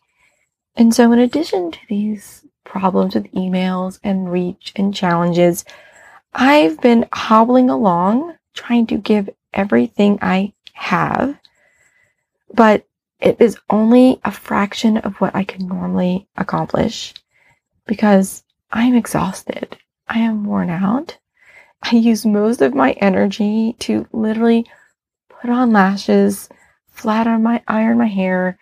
And 0.75 0.93
so, 0.93 1.11
in 1.11 1.19
addition 1.19 1.71
to 1.71 1.79
these 1.89 2.45
problems 2.63 3.15
with 3.15 3.31
emails 3.33 3.99
and 4.03 4.31
reach 4.31 4.71
and 4.75 4.93
challenges, 4.93 5.65
I've 6.33 6.79
been 6.79 7.07
hobbling 7.11 7.71
along 7.71 8.35
trying 8.53 8.85
to 8.87 8.97
give 8.97 9.29
everything 9.51 10.19
I 10.21 10.53
have, 10.73 11.35
but 12.53 12.85
it 13.19 13.41
is 13.41 13.57
only 13.69 14.21
a 14.23 14.31
fraction 14.31 14.97
of 14.97 15.15
what 15.15 15.35
I 15.35 15.43
can 15.43 15.67
normally 15.67 16.27
accomplish 16.37 17.15
because 17.87 18.43
I'm 18.71 18.93
exhausted. 18.93 19.75
I 20.07 20.19
am 20.19 20.45
worn 20.45 20.69
out. 20.69 21.17
I 21.81 21.95
use 21.95 22.25
most 22.25 22.61
of 22.61 22.75
my 22.75 22.91
energy 22.93 23.75
to 23.79 24.07
literally 24.11 24.67
put 25.39 25.49
on 25.49 25.71
lashes, 25.71 26.49
flat 26.87 27.27
on 27.27 27.43
my 27.43 27.61
iron 27.67 27.97
my 27.97 28.07
hair, 28.07 28.57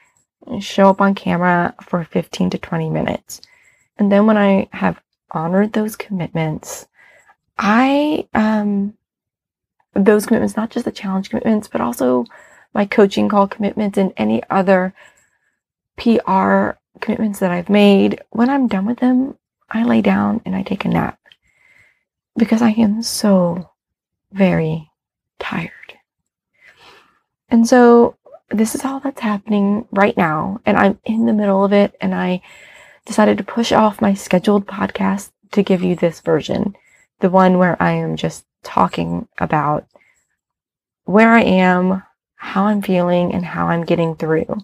and 0.46 0.64
show 0.64 0.90
up 0.90 1.02
on 1.02 1.16
camera 1.16 1.74
for 1.82 2.04
15 2.04 2.52
to 2.52 2.58
20 2.58 2.90
minutes. 2.90 3.42
And 3.98 4.12
then 4.12 4.26
when 4.26 4.38
I 4.38 4.70
have 4.72 5.02
honored 5.32 5.74
those 5.74 5.96
commitments, 5.96 6.88
I 7.58 8.28
um 8.34 8.94
those 9.94 10.28
commitments, 10.28 10.56
not 10.56 10.70
just 10.70 10.86
the 10.86 10.92
challenge 10.92 11.30
commitments, 11.30 11.68
but 11.68 11.82
also 11.82 12.26
my 12.74 12.86
coaching 12.86 13.28
call 13.28 13.48
commitments 13.48 13.98
and 13.98 14.14
any 14.16 14.44
other 14.50 14.94
PR 15.98 16.72
commitments 17.02 17.40
that 17.40 17.52
I've 17.52 17.70
made, 17.70 18.22
when 18.30 18.50
I'm 18.50 18.68
done 18.68 18.86
with 18.86 19.00
them, 19.00 19.38
I 19.70 19.84
lay 19.84 20.02
down 20.02 20.42
and 20.46 20.56
I 20.56 20.62
take 20.62 20.86
a 20.86 20.90
nap 20.90 21.20
because 22.38 22.62
I 22.62 22.70
am 22.72 23.02
so 23.02 23.72
very 24.32 24.90
tired. 25.40 25.97
And 27.50 27.68
so 27.68 28.16
this 28.50 28.76
is 28.76 28.84
all 28.86 29.00
that's 29.00 29.22
happening 29.22 29.88
right 29.92 30.16
now, 30.16 30.60
and 30.66 30.78
I'm 30.78 31.00
in 31.06 31.26
the 31.26 31.34
middle 31.34 31.64
of 31.64 31.74
it, 31.74 31.96
and 32.02 32.16
I 32.16 32.42
decided 33.06 33.38
to 33.38 33.44
push 33.44 33.72
off 33.72 34.02
my 34.02 34.14
scheduled 34.14 34.66
podcast 34.68 35.32
to 35.52 35.64
give 35.64 35.82
you 35.82 35.96
this 35.96 36.22
version, 36.22 36.76
the 37.20 37.30
one 37.30 37.58
where 37.58 37.82
I 37.82 37.92
am 37.94 38.16
just 38.16 38.46
talking 38.64 39.28
about 39.38 39.88
where 41.06 41.32
I 41.32 41.42
am, 41.42 42.04
how 42.36 42.66
I'm 42.66 42.82
feeling, 42.82 43.34
and 43.34 43.46
how 43.46 43.68
I'm 43.68 43.86
getting 43.86 44.16
through. 44.16 44.58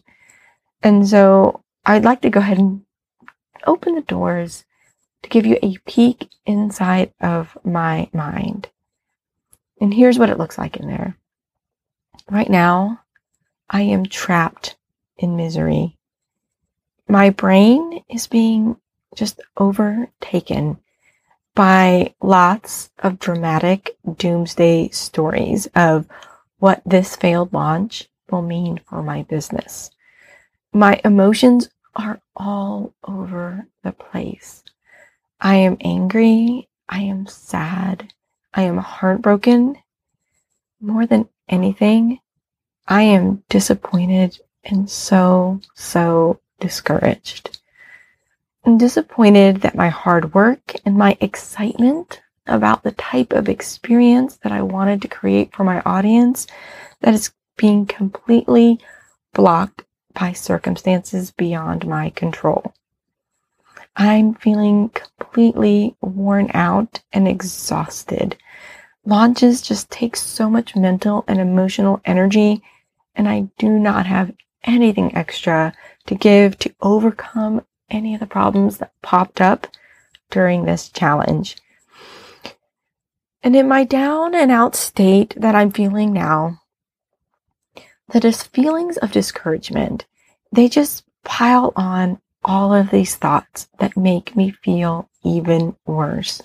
And 0.82 1.08
so 1.08 1.64
I'd 1.86 2.04
like 2.04 2.22
to 2.22 2.30
go 2.30 2.42
ahead 2.42 2.58
and 2.58 2.82
open 3.66 3.96
the 3.96 4.02
doors 4.02 4.66
to 5.24 5.30
give 5.30 5.46
you 5.46 5.58
a 5.64 5.78
peek 5.86 6.30
inside 6.46 7.14
of 7.22 7.58
my 7.64 8.10
mind. 8.14 8.70
And 9.80 9.94
here's 9.94 10.20
what 10.20 10.30
it 10.30 10.38
looks 10.38 10.58
like 10.58 10.78
in 10.78 10.88
there. 10.88 11.18
Right 12.30 12.50
now, 12.50 13.02
I 13.70 13.82
am 13.82 14.06
trapped 14.06 14.78
in 15.18 15.36
misery. 15.36 15.98
My 17.08 17.30
brain 17.30 18.04
is 18.10 18.28
being 18.28 18.78
just 19.16 19.42
overtaken 19.58 20.78
by 21.54 22.16
lots 22.22 22.90
of 23.00 23.20
dramatic 23.20 23.98
doomsday 24.18 24.90
stories 24.90 25.68
of 25.76 26.08
what 26.60 26.82
this 26.86 27.16
failed 27.16 27.54
launch 27.54 28.10
will 28.30 28.42
mean 28.42 28.80
for 28.88 29.04
my 29.04 29.24
business. 29.24 29.92
My 30.72 31.00
emotions 31.04 31.70
are 31.96 32.22
all 32.36 32.94
over 33.04 33.68
the 33.84 33.92
place. 33.92 34.64
I 35.40 35.56
am 35.56 35.78
angry. 35.82 36.70
I 36.90 37.02
am 37.02 37.28
sad. 37.28 38.14
I 38.54 38.64
am 38.64 38.78
heartbroken. 38.78 39.78
More 40.82 41.06
than 41.06 41.30
anything, 41.50 42.20
I 42.88 43.04
am 43.04 43.44
disappointed 43.50 44.40
and 44.64 44.90
so, 44.90 45.60
so 45.76 46.40
discouraged. 46.60 47.60
I'm 48.66 48.78
disappointed 48.78 49.62
that 49.62 49.76
my 49.76 49.90
hard 49.90 50.34
work 50.34 50.74
and 50.86 50.98
my 50.98 51.18
excitement 51.20 52.22
about 52.48 52.84
the 52.84 52.92
type 52.92 53.34
of 53.34 53.50
experience 53.50 54.38
that 54.38 54.52
I 54.52 54.62
wanted 54.62 55.02
to 55.02 55.08
create 55.08 55.54
for 55.54 55.64
my 55.64 55.82
audience 55.82 56.48
that 57.02 57.14
is 57.14 57.32
being 57.58 57.86
completely 57.86 58.80
blocked 59.34 59.84
by 60.14 60.34
circumstances 60.34 61.32
beyond 61.32 61.88
my 61.88 62.10
control. 62.12 62.74
I'm 63.96 64.34
feeling 64.34 64.90
completely 64.90 65.96
worn 66.02 66.50
out 66.54 67.02
and 67.12 67.28
exhausted. 67.28 68.38
Launches 69.06 69.62
just 69.62 69.90
take 69.90 70.16
so 70.16 70.50
much 70.50 70.76
mental 70.76 71.26
and 71.28 71.40
emotional 71.40 72.00
energy, 72.06 72.62
and 73.16 73.28
I 73.28 73.50
do 73.58 73.70
not 73.70 74.06
have 74.06 74.32
anything 74.64 75.16
extra 75.16 75.74
to 76.06 76.16
give 76.16 76.58
to 76.60 76.74
overcome 76.82 77.66
any 77.90 78.14
of 78.14 78.22
the 78.22 78.26
problems 78.26 78.78
that 78.78 78.94
popped 79.02 79.42
up 79.42 79.68
during 80.30 80.64
this 80.64 80.90
challenge. 80.90 81.58
And 83.44 83.56
in 83.56 83.68
my 83.68 83.84
down 83.84 84.34
and 84.34 84.52
out 84.52 84.74
state 84.74 85.34
that 85.38 85.54
I'm 85.54 85.72
feeling 85.72 86.14
now, 86.14 86.62
the 88.10 88.22
just 88.22 88.54
feelings 88.54 88.98
of 88.98 89.12
discouragement, 89.12 90.06
they 90.52 90.70
just 90.70 91.04
pile 91.24 91.74
on 91.76 92.20
all 92.46 92.74
of 92.74 92.90
these 92.90 93.16
thoughts 93.16 93.68
that 93.80 93.98
make 93.98 94.36
me 94.36 94.52
feel 94.64 95.10
even 95.24 95.76
worse. 95.86 96.42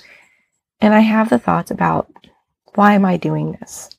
And 0.81 0.93
I 0.93 1.01
have 1.01 1.31
the 1.31 1.39
thoughts 1.39 1.71
about 1.71 2.11
why 2.79 2.95
am 2.95 3.05
I 3.05 3.17
doing 3.17 3.53
this? 3.53 3.91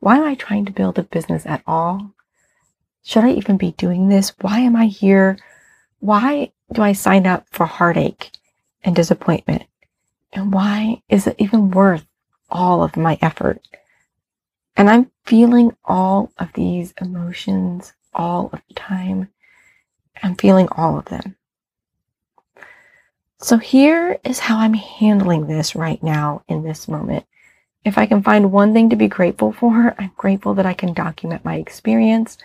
Why 0.00 0.16
am 0.18 0.24
I 0.24 0.34
trying 0.34 0.66
to 0.66 0.72
build 0.72 0.98
a 0.98 1.02
business 1.02 1.46
at 1.46 1.62
all? 1.66 2.12
Should 3.02 3.24
I 3.24 3.30
even 3.30 3.56
be 3.56 3.72
doing 3.72 4.08
this? 4.08 4.32
Why 4.40 4.60
am 4.60 4.76
I 4.76 4.86
here? 4.86 5.38
Why 6.00 6.52
do 6.72 6.82
I 6.82 6.92
sign 6.92 7.26
up 7.26 7.46
for 7.50 7.66
heartache 7.66 8.30
and 8.84 8.94
disappointment? 8.94 9.64
And 10.32 10.52
why 10.52 11.02
is 11.08 11.26
it 11.26 11.36
even 11.38 11.70
worth 11.70 12.06
all 12.50 12.82
of 12.82 12.96
my 12.96 13.18
effort. 13.20 13.60
And 14.76 14.88
I'm 14.88 15.10
feeling 15.24 15.76
all 15.84 16.32
of 16.38 16.52
these 16.54 16.94
emotions 17.00 17.92
all 18.14 18.50
of 18.52 18.62
the 18.68 18.74
time. 18.74 19.28
I'm 20.22 20.34
feeling 20.36 20.68
all 20.72 20.98
of 20.98 21.06
them. 21.06 21.36
So 23.40 23.56
here 23.58 24.18
is 24.24 24.40
how 24.40 24.58
I'm 24.58 24.74
handling 24.74 25.46
this 25.46 25.76
right 25.76 26.02
now 26.02 26.42
in 26.48 26.64
this 26.64 26.88
moment. 26.88 27.24
If 27.88 27.96
I 27.96 28.04
can 28.04 28.22
find 28.22 28.52
one 28.52 28.74
thing 28.74 28.90
to 28.90 28.96
be 28.96 29.08
grateful 29.08 29.50
for, 29.50 29.94
I'm 29.98 30.12
grateful 30.14 30.52
that 30.54 30.66
I 30.66 30.74
can 30.74 30.92
document 30.92 31.42
my 31.42 31.54
experience 31.54 32.36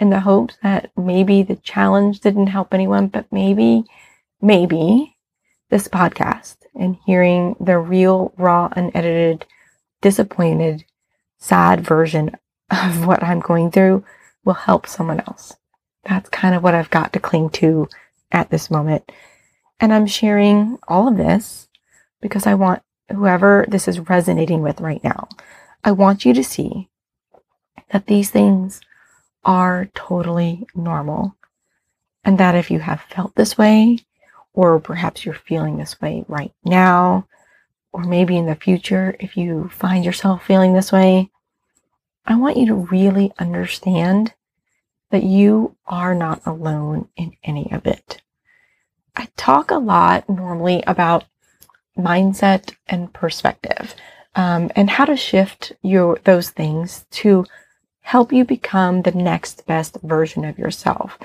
in 0.00 0.08
the 0.08 0.20
hopes 0.20 0.56
that 0.62 0.90
maybe 0.96 1.42
the 1.42 1.56
challenge 1.56 2.20
didn't 2.20 2.46
help 2.46 2.72
anyone, 2.72 3.08
but 3.08 3.30
maybe, 3.30 3.84
maybe 4.40 5.14
this 5.68 5.86
podcast 5.86 6.56
and 6.74 6.96
hearing 7.04 7.56
the 7.60 7.76
real, 7.76 8.32
raw, 8.38 8.70
unedited, 8.74 9.44
disappointed, 10.00 10.86
sad 11.36 11.82
version 11.82 12.30
of 12.70 13.06
what 13.06 13.22
I'm 13.22 13.40
going 13.40 13.70
through 13.70 14.02
will 14.46 14.54
help 14.54 14.86
someone 14.86 15.20
else. 15.28 15.56
That's 16.04 16.30
kind 16.30 16.54
of 16.54 16.62
what 16.62 16.74
I've 16.74 16.88
got 16.88 17.12
to 17.12 17.20
cling 17.20 17.50
to 17.50 17.86
at 18.32 18.48
this 18.48 18.70
moment. 18.70 19.12
And 19.78 19.92
I'm 19.92 20.06
sharing 20.06 20.78
all 20.88 21.06
of 21.06 21.18
this 21.18 21.68
because 22.22 22.46
I 22.46 22.54
want 22.54 22.82
whoever 23.10 23.64
this 23.68 23.88
is 23.88 24.00
resonating 24.00 24.62
with 24.62 24.80
right 24.80 25.02
now, 25.02 25.28
I 25.84 25.92
want 25.92 26.24
you 26.24 26.34
to 26.34 26.44
see 26.44 26.88
that 27.90 28.06
these 28.06 28.30
things 28.30 28.80
are 29.44 29.88
totally 29.94 30.66
normal. 30.74 31.36
And 32.24 32.38
that 32.38 32.56
if 32.56 32.70
you 32.72 32.80
have 32.80 33.02
felt 33.02 33.36
this 33.36 33.56
way, 33.56 34.00
or 34.52 34.80
perhaps 34.80 35.24
you're 35.24 35.34
feeling 35.34 35.76
this 35.76 36.00
way 36.00 36.24
right 36.26 36.52
now, 36.64 37.28
or 37.92 38.02
maybe 38.02 38.36
in 38.36 38.46
the 38.46 38.56
future, 38.56 39.14
if 39.20 39.36
you 39.36 39.70
find 39.72 40.04
yourself 40.04 40.44
feeling 40.44 40.74
this 40.74 40.90
way, 40.90 41.30
I 42.24 42.34
want 42.34 42.56
you 42.56 42.66
to 42.66 42.74
really 42.74 43.32
understand 43.38 44.34
that 45.10 45.22
you 45.22 45.76
are 45.86 46.14
not 46.14 46.44
alone 46.44 47.08
in 47.16 47.36
any 47.44 47.70
of 47.70 47.86
it. 47.86 48.22
I 49.14 49.28
talk 49.36 49.70
a 49.70 49.76
lot 49.76 50.28
normally 50.28 50.82
about 50.86 51.24
mindset 51.96 52.74
and 52.86 53.12
perspective 53.12 53.94
um, 54.36 54.70
and 54.76 54.88
how 54.88 55.04
to 55.04 55.16
shift 55.16 55.72
your 55.82 56.18
those 56.24 56.50
things 56.50 57.06
to 57.10 57.44
help 58.02 58.32
you 58.32 58.44
become 58.44 59.02
the 59.02 59.12
next 59.12 59.66
best 59.66 59.98
version 60.02 60.44
of 60.44 60.58
yourself. 60.58 61.18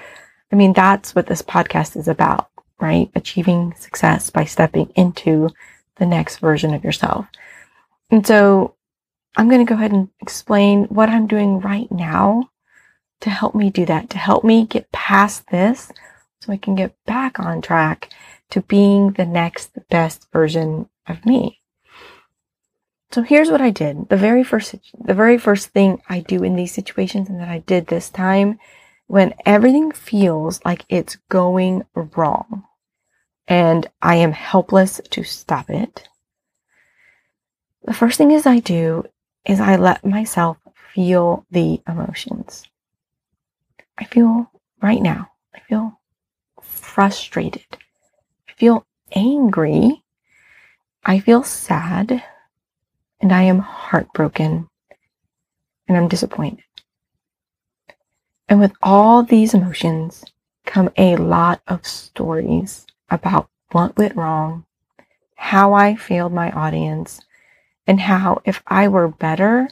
I 0.52 0.56
mean, 0.56 0.74
that's 0.74 1.14
what 1.14 1.28
this 1.28 1.42
podcast 1.42 1.96
is 1.96 2.08
about, 2.08 2.50
right? 2.80 3.12
Achieving 3.14 3.74
success 3.76 4.30
by 4.30 4.46
stepping 4.46 4.92
into 4.96 5.50
the 5.98 6.06
next 6.06 6.38
version 6.38 6.74
of 6.74 6.84
yourself. 6.84 7.28
And 8.10 8.26
so 8.26 8.76
I'm 9.38 9.48
going 9.48 9.66
to 9.66 9.70
go 9.70 9.76
ahead 9.76 9.92
and 9.92 10.10
explain 10.20 10.86
what 10.86 11.10
I'm 11.10 11.28
doing 11.28 11.60
right 11.60 11.92
now 11.92 12.50
to 13.22 13.30
help 13.30 13.54
me 13.54 13.70
do 13.70 13.86
that, 13.86 14.10
to 14.10 14.18
help 14.18 14.44
me 14.44 14.66
get 14.66 14.92
past 14.92 15.48
this 15.52 15.92
so 16.42 16.52
I 16.52 16.58
can 16.58 16.76
get 16.76 16.96
back 17.06 17.40
on 17.40 17.62
track 17.62 18.10
to 18.52 18.62
being 18.62 19.12
the 19.12 19.26
next 19.26 19.78
best 19.90 20.32
version 20.32 20.88
of 21.08 21.26
me. 21.26 21.62
So 23.12 23.24
here's 23.24 23.52
what 23.52 23.62
I 23.62 23.72
did. 23.72 24.08
The 24.08 24.18
very 24.18 24.44
first, 24.44 24.76
the 24.98 25.14
very 25.14 25.38
first 25.38 25.70
thing 25.70 26.02
I 26.08 26.22
do 26.22 26.44
in 26.44 26.56
these 26.56 26.74
situations 26.74 27.28
and 27.28 27.42
that 27.42 27.50
I 27.50 27.60
did 27.60 27.88
this 27.88 28.10
time 28.10 28.60
when 29.08 29.34
everything 29.46 29.92
feels 29.92 30.64
like 30.64 30.86
it's 30.88 31.18
going 31.28 31.84
wrong 31.94 32.64
and 33.48 33.88
I 34.02 34.16
am 34.16 34.32
helpless 34.32 35.02
to 35.10 35.24
stop 35.24 35.70
it. 35.70 36.08
The 37.84 37.94
first 37.94 38.18
thing 38.18 38.32
is 38.32 38.46
I 38.46 38.60
do 38.60 39.04
is 39.46 39.60
I 39.60 39.76
let 39.76 40.06
myself 40.06 40.58
feel 40.94 41.46
the 41.52 41.82
emotions. 41.88 42.64
I 43.98 44.06
feel 44.06 44.50
right 44.82 45.02
now, 45.02 45.32
I 45.54 45.60
feel 45.60 46.00
frustrated. 46.62 47.66
I 48.62 48.64
feel 48.64 48.86
angry. 49.14 50.04
I 51.04 51.18
feel 51.18 51.42
sad 51.42 52.24
and 53.20 53.32
I 53.32 53.42
am 53.42 53.58
heartbroken 53.58 54.70
and 55.88 55.98
I'm 55.98 56.08
disappointed. 56.08 56.64
And 58.48 58.60
with 58.60 58.74
all 58.84 59.24
these 59.24 59.56
emotions 59.56 60.24
come 60.68 60.92
a 60.96 61.16
lot 61.16 61.64
of 61.68 61.88
stories 61.88 62.86
about 63.10 63.50
what 63.72 63.98
went 63.98 64.16
wrong, 64.16 64.68
how 65.34 65.74
I 65.74 65.96
failed 65.96 66.32
my 66.32 66.52
audience, 66.52 67.20
and 67.88 68.00
how 68.00 68.44
if 68.46 68.62
I 68.68 68.90
were 68.90 69.08
better, 69.08 69.70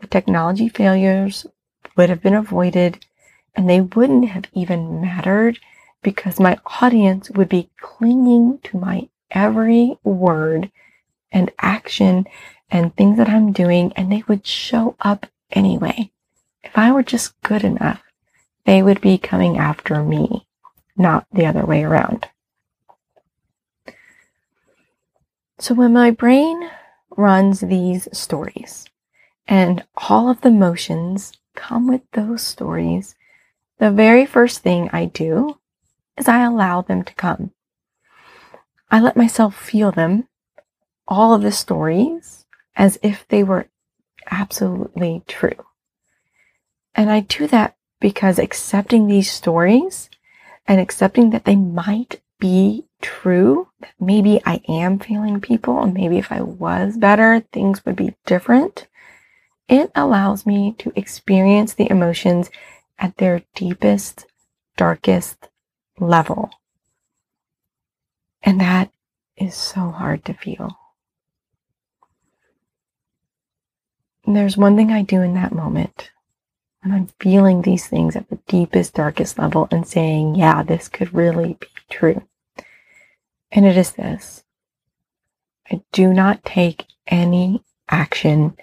the 0.00 0.08
technology 0.08 0.68
failures 0.68 1.46
would 1.96 2.08
have 2.08 2.20
been 2.20 2.34
avoided 2.34 3.06
and 3.54 3.70
they 3.70 3.80
wouldn't 3.80 4.28
have 4.30 4.46
even 4.54 5.00
mattered 5.00 5.60
because 6.02 6.38
my 6.40 6.58
audience 6.80 7.30
would 7.30 7.48
be 7.48 7.70
clinging 7.80 8.58
to 8.64 8.78
my 8.78 9.08
every 9.30 9.96
word 10.02 10.70
and 11.30 11.50
action 11.58 12.26
and 12.70 12.94
things 12.94 13.16
that 13.18 13.28
I'm 13.28 13.52
doing, 13.52 13.92
and 13.96 14.10
they 14.10 14.24
would 14.28 14.46
show 14.46 14.96
up 15.00 15.26
anyway. 15.50 16.10
If 16.62 16.76
I 16.76 16.92
were 16.92 17.02
just 17.02 17.40
good 17.42 17.64
enough, 17.64 18.02
they 18.66 18.82
would 18.82 19.00
be 19.00 19.16
coming 19.16 19.56
after 19.58 20.02
me, 20.02 20.46
not 20.96 21.26
the 21.32 21.46
other 21.46 21.64
way 21.64 21.82
around. 21.82 22.28
So 25.58 25.74
when 25.74 25.92
my 25.92 26.10
brain 26.10 26.70
runs 27.16 27.60
these 27.60 28.08
stories 28.12 28.84
and 29.46 29.84
all 29.96 30.30
of 30.30 30.42
the 30.42 30.50
motions 30.50 31.32
come 31.56 31.88
with 31.88 32.02
those 32.12 32.42
stories, 32.42 33.16
the 33.78 33.90
very 33.90 34.26
first 34.26 34.60
thing 34.60 34.88
I 34.92 35.06
do 35.06 35.58
is 36.18 36.28
I 36.28 36.44
allow 36.44 36.82
them 36.82 37.02
to 37.04 37.14
come. 37.14 37.52
I 38.90 39.00
let 39.00 39.16
myself 39.16 39.56
feel 39.56 39.92
them, 39.92 40.28
all 41.06 41.34
of 41.34 41.42
the 41.42 41.52
stories, 41.52 42.46
as 42.76 42.98
if 43.02 43.26
they 43.28 43.42
were 43.42 43.68
absolutely 44.30 45.22
true. 45.26 45.64
And 46.94 47.10
I 47.10 47.20
do 47.20 47.46
that 47.48 47.76
because 48.00 48.38
accepting 48.38 49.06
these 49.06 49.30
stories 49.30 50.08
and 50.66 50.80
accepting 50.80 51.30
that 51.30 51.44
they 51.44 51.56
might 51.56 52.20
be 52.38 52.84
true, 53.02 53.68
that 53.80 53.92
maybe 54.00 54.40
I 54.44 54.60
am 54.68 54.98
failing 54.98 55.40
people, 55.40 55.82
and 55.82 55.94
maybe 55.94 56.18
if 56.18 56.30
I 56.32 56.40
was 56.40 56.96
better, 56.96 57.40
things 57.52 57.84
would 57.84 57.96
be 57.96 58.14
different. 58.26 58.86
It 59.68 59.90
allows 59.94 60.46
me 60.46 60.74
to 60.78 60.92
experience 60.96 61.74
the 61.74 61.90
emotions 61.90 62.50
at 62.98 63.16
their 63.18 63.42
deepest, 63.54 64.26
darkest 64.76 65.48
level. 66.00 66.50
And 68.42 68.60
that 68.60 68.90
is 69.36 69.54
so 69.54 69.90
hard 69.90 70.24
to 70.26 70.34
feel. 70.34 70.78
And 74.24 74.36
there's 74.36 74.56
one 74.56 74.76
thing 74.76 74.90
I 74.90 75.02
do 75.02 75.22
in 75.22 75.34
that 75.34 75.54
moment 75.54 76.10
when 76.82 76.94
I'm 76.94 77.08
feeling 77.18 77.62
these 77.62 77.86
things 77.86 78.14
at 78.14 78.28
the 78.28 78.38
deepest, 78.46 78.94
darkest 78.94 79.38
level 79.38 79.68
and 79.70 79.86
saying, 79.86 80.34
yeah, 80.34 80.62
this 80.62 80.88
could 80.88 81.12
really 81.14 81.54
be 81.60 81.66
true. 81.90 82.22
And 83.50 83.64
it 83.64 83.76
is 83.76 83.92
this 83.92 84.44
I 85.70 85.80
do 85.92 86.12
not 86.12 86.44
take 86.44 86.86
any 87.06 87.62
action 87.88 88.56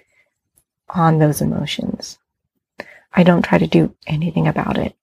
on 0.88 1.18
those 1.18 1.40
emotions. 1.40 2.18
I 3.12 3.22
don't 3.22 3.42
try 3.42 3.58
to 3.58 3.66
do 3.66 3.94
anything 4.06 4.46
about 4.46 4.78
it. 4.78 4.94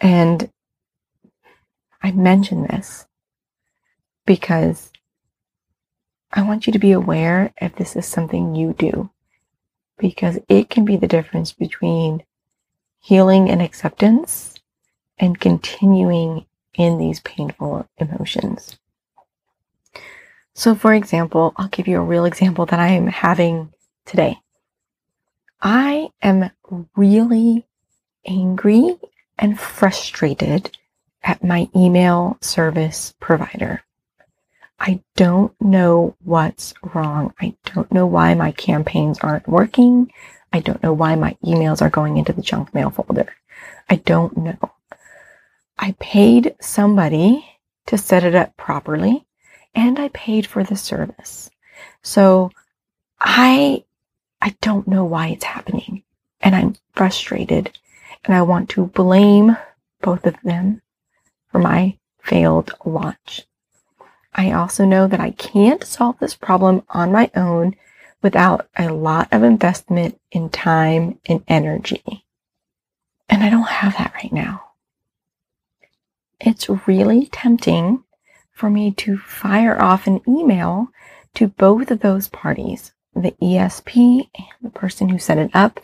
And 0.00 0.50
I 2.02 2.12
mention 2.12 2.62
this 2.62 3.06
because 4.26 4.90
I 6.32 6.42
want 6.42 6.66
you 6.66 6.72
to 6.72 6.78
be 6.78 6.92
aware 6.92 7.52
if 7.60 7.76
this 7.76 7.96
is 7.96 8.06
something 8.06 8.54
you 8.54 8.74
do, 8.74 9.10
because 9.98 10.38
it 10.48 10.68
can 10.68 10.84
be 10.84 10.96
the 10.96 11.06
difference 11.06 11.52
between 11.52 12.22
healing 13.00 13.48
and 13.48 13.62
acceptance 13.62 14.54
and 15.18 15.40
continuing 15.40 16.46
in 16.74 16.98
these 16.98 17.20
painful 17.20 17.88
emotions. 17.96 18.78
So, 20.54 20.74
for 20.74 20.92
example, 20.92 21.52
I'll 21.56 21.68
give 21.68 21.88
you 21.88 21.98
a 21.98 22.04
real 22.04 22.24
example 22.24 22.66
that 22.66 22.80
I 22.80 22.88
am 22.88 23.06
having 23.06 23.72
today. 24.04 24.38
I 25.62 26.10
am 26.20 26.50
really 26.96 27.66
angry 28.26 28.96
and 29.38 29.58
frustrated 29.58 30.76
at 31.28 31.44
my 31.44 31.68
email 31.76 32.38
service 32.40 33.14
provider. 33.20 33.82
I 34.80 35.02
don't 35.14 35.52
know 35.60 36.16
what's 36.24 36.72
wrong. 36.94 37.34
I 37.38 37.54
don't 37.66 37.92
know 37.92 38.06
why 38.06 38.32
my 38.32 38.50
campaigns 38.52 39.18
aren't 39.18 39.46
working. 39.46 40.10
I 40.54 40.60
don't 40.60 40.82
know 40.82 40.94
why 40.94 41.16
my 41.16 41.36
emails 41.44 41.82
are 41.82 41.90
going 41.90 42.16
into 42.16 42.32
the 42.32 42.40
junk 42.40 42.72
mail 42.72 42.88
folder. 42.88 43.34
I 43.90 43.96
don't 43.96 44.38
know. 44.38 44.58
I 45.78 45.94
paid 46.00 46.56
somebody 46.62 47.46
to 47.88 47.98
set 47.98 48.24
it 48.24 48.34
up 48.34 48.56
properly 48.56 49.26
and 49.74 49.98
I 49.98 50.08
paid 50.08 50.46
for 50.46 50.64
the 50.64 50.76
service. 50.76 51.50
So 52.02 52.50
I 53.20 53.84
I 54.40 54.56
don't 54.62 54.88
know 54.88 55.04
why 55.04 55.28
it's 55.28 55.44
happening 55.44 56.04
and 56.40 56.56
I'm 56.56 56.76
frustrated 56.94 57.78
and 58.24 58.34
I 58.34 58.40
want 58.40 58.70
to 58.70 58.86
blame 58.86 59.58
both 60.00 60.24
of 60.24 60.36
them 60.42 60.80
for 61.50 61.58
my 61.58 61.96
failed 62.22 62.72
launch. 62.84 63.46
I 64.34 64.52
also 64.52 64.84
know 64.84 65.06
that 65.06 65.20
I 65.20 65.32
can't 65.32 65.82
solve 65.82 66.18
this 66.18 66.36
problem 66.36 66.82
on 66.90 67.12
my 67.12 67.30
own 67.34 67.74
without 68.22 68.68
a 68.76 68.88
lot 68.88 69.28
of 69.32 69.42
investment 69.42 70.20
in 70.30 70.50
time 70.50 71.18
and 71.26 71.42
energy. 71.48 72.24
And 73.28 73.42
I 73.42 73.50
don't 73.50 73.68
have 73.68 73.96
that 73.98 74.14
right 74.14 74.32
now. 74.32 74.62
It's 76.40 76.68
really 76.86 77.26
tempting 77.26 78.04
for 78.52 78.70
me 78.70 78.92
to 78.92 79.18
fire 79.18 79.80
off 79.80 80.06
an 80.06 80.20
email 80.26 80.88
to 81.34 81.48
both 81.48 81.90
of 81.90 82.00
those 82.00 82.28
parties, 82.28 82.92
the 83.14 83.32
ESP 83.42 84.28
and 84.34 84.46
the 84.62 84.70
person 84.70 85.08
who 85.08 85.18
set 85.18 85.38
it 85.38 85.50
up, 85.54 85.80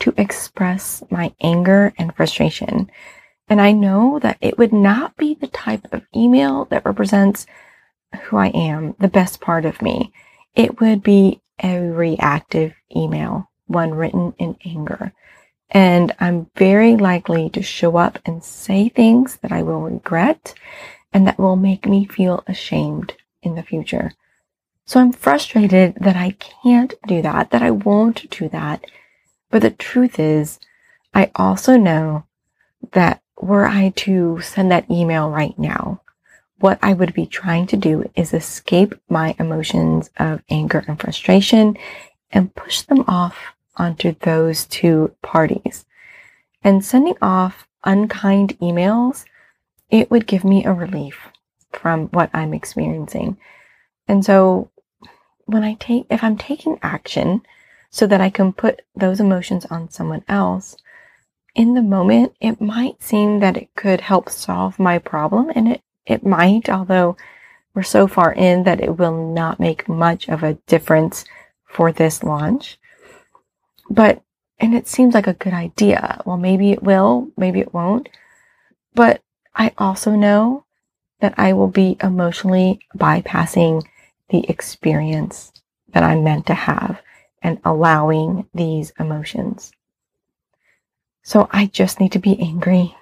to 0.00 0.14
express 0.16 1.02
my 1.10 1.32
anger 1.40 1.92
and 1.98 2.14
frustration. 2.14 2.90
And 3.48 3.60
I 3.60 3.72
know 3.72 4.18
that 4.20 4.38
it 4.40 4.58
would 4.58 4.72
not 4.72 5.16
be 5.16 5.34
the 5.34 5.48
type 5.48 5.86
of 5.92 6.06
email 6.14 6.64
that 6.66 6.84
represents 6.84 7.46
who 8.22 8.36
I 8.36 8.48
am, 8.48 8.94
the 8.98 9.08
best 9.08 9.40
part 9.40 9.64
of 9.64 9.82
me. 9.82 10.12
It 10.54 10.80
would 10.80 11.02
be 11.02 11.40
a 11.62 11.78
reactive 11.78 12.74
email, 12.94 13.50
one 13.66 13.92
written 13.92 14.34
in 14.38 14.56
anger. 14.64 15.12
And 15.70 16.12
I'm 16.20 16.50
very 16.56 16.96
likely 16.96 17.50
to 17.50 17.62
show 17.62 17.96
up 17.96 18.18
and 18.24 18.42
say 18.42 18.88
things 18.88 19.36
that 19.42 19.52
I 19.52 19.62
will 19.62 19.80
regret 19.80 20.54
and 21.12 21.26
that 21.26 21.38
will 21.38 21.56
make 21.56 21.86
me 21.86 22.06
feel 22.06 22.44
ashamed 22.46 23.14
in 23.42 23.54
the 23.54 23.62
future. 23.62 24.12
So 24.86 25.00
I'm 25.00 25.12
frustrated 25.12 25.96
that 25.96 26.16
I 26.16 26.36
can't 26.62 26.94
do 27.06 27.22
that, 27.22 27.50
that 27.50 27.62
I 27.62 27.70
won't 27.70 28.28
do 28.30 28.48
that. 28.50 28.84
But 29.50 29.62
the 29.62 29.70
truth 29.70 30.18
is, 30.18 30.58
I 31.14 31.30
also 31.34 31.76
know 31.76 32.26
that 32.92 33.22
were 33.40 33.66
I 33.66 33.90
to 33.96 34.40
send 34.40 34.70
that 34.70 34.90
email 34.90 35.30
right 35.30 35.58
now, 35.58 36.00
what 36.58 36.78
I 36.82 36.92
would 36.92 37.14
be 37.14 37.26
trying 37.26 37.66
to 37.68 37.76
do 37.76 38.10
is 38.14 38.32
escape 38.32 38.94
my 39.08 39.34
emotions 39.38 40.10
of 40.18 40.42
anger 40.48 40.84
and 40.86 40.98
frustration 40.98 41.76
and 42.30 42.54
push 42.54 42.82
them 42.82 43.04
off 43.06 43.36
onto 43.76 44.14
those 44.20 44.66
two 44.66 45.14
parties. 45.22 45.84
And 46.62 46.84
sending 46.84 47.16
off 47.20 47.66
unkind 47.84 48.58
emails, 48.60 49.24
it 49.90 50.10
would 50.10 50.26
give 50.26 50.44
me 50.44 50.64
a 50.64 50.72
relief 50.72 51.28
from 51.72 52.06
what 52.08 52.30
I'm 52.32 52.54
experiencing. 52.54 53.36
And 54.08 54.24
so 54.24 54.70
when 55.46 55.64
I 55.64 55.74
take, 55.74 56.06
if 56.10 56.22
I'm 56.22 56.36
taking 56.36 56.78
action 56.82 57.42
so 57.90 58.06
that 58.06 58.20
I 58.20 58.30
can 58.30 58.52
put 58.52 58.82
those 58.96 59.20
emotions 59.20 59.66
on 59.66 59.90
someone 59.90 60.24
else, 60.28 60.76
in 61.54 61.74
the 61.74 61.82
moment, 61.82 62.34
it 62.40 62.60
might 62.60 63.02
seem 63.02 63.40
that 63.40 63.56
it 63.56 63.74
could 63.76 64.00
help 64.00 64.28
solve 64.28 64.78
my 64.78 64.98
problem 64.98 65.50
and 65.54 65.68
it, 65.68 65.82
it 66.04 66.26
might, 66.26 66.68
although 66.68 67.16
we're 67.74 67.82
so 67.82 68.06
far 68.06 68.32
in 68.32 68.64
that 68.64 68.80
it 68.80 68.98
will 68.98 69.32
not 69.32 69.60
make 69.60 69.88
much 69.88 70.28
of 70.28 70.42
a 70.42 70.54
difference 70.66 71.24
for 71.64 71.92
this 71.92 72.22
launch. 72.22 72.78
But, 73.88 74.22
and 74.58 74.74
it 74.74 74.88
seems 74.88 75.14
like 75.14 75.26
a 75.26 75.34
good 75.34 75.52
idea. 75.52 76.20
Well, 76.24 76.36
maybe 76.36 76.72
it 76.72 76.82
will, 76.82 77.28
maybe 77.36 77.60
it 77.60 77.74
won't. 77.74 78.08
But 78.94 79.22
I 79.54 79.72
also 79.78 80.12
know 80.12 80.64
that 81.20 81.34
I 81.36 81.52
will 81.52 81.68
be 81.68 81.96
emotionally 82.02 82.80
bypassing 82.96 83.84
the 84.28 84.48
experience 84.48 85.52
that 85.92 86.02
I'm 86.02 86.24
meant 86.24 86.46
to 86.46 86.54
have 86.54 87.00
and 87.42 87.60
allowing 87.64 88.46
these 88.54 88.92
emotions. 88.98 89.72
So 91.24 91.48
I 91.50 91.66
just 91.66 92.00
need 92.00 92.12
to 92.12 92.18
be 92.18 92.38
angry 92.38 92.94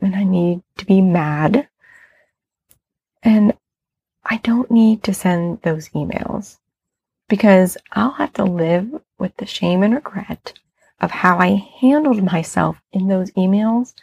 and 0.00 0.16
I 0.16 0.24
need 0.24 0.62
to 0.78 0.84
be 0.84 1.00
mad. 1.00 1.68
And 3.22 3.54
I 4.24 4.38
don't 4.38 4.70
need 4.70 5.04
to 5.04 5.14
send 5.14 5.62
those 5.62 5.88
emails 5.90 6.58
because 7.28 7.76
I'll 7.92 8.10
have 8.12 8.32
to 8.34 8.44
live 8.44 9.00
with 9.16 9.36
the 9.36 9.46
shame 9.46 9.84
and 9.84 9.94
regret 9.94 10.54
of 11.00 11.12
how 11.12 11.38
I 11.38 11.68
handled 11.80 12.22
myself 12.24 12.82
in 12.92 13.06
those 13.06 13.30
emails 13.32 13.94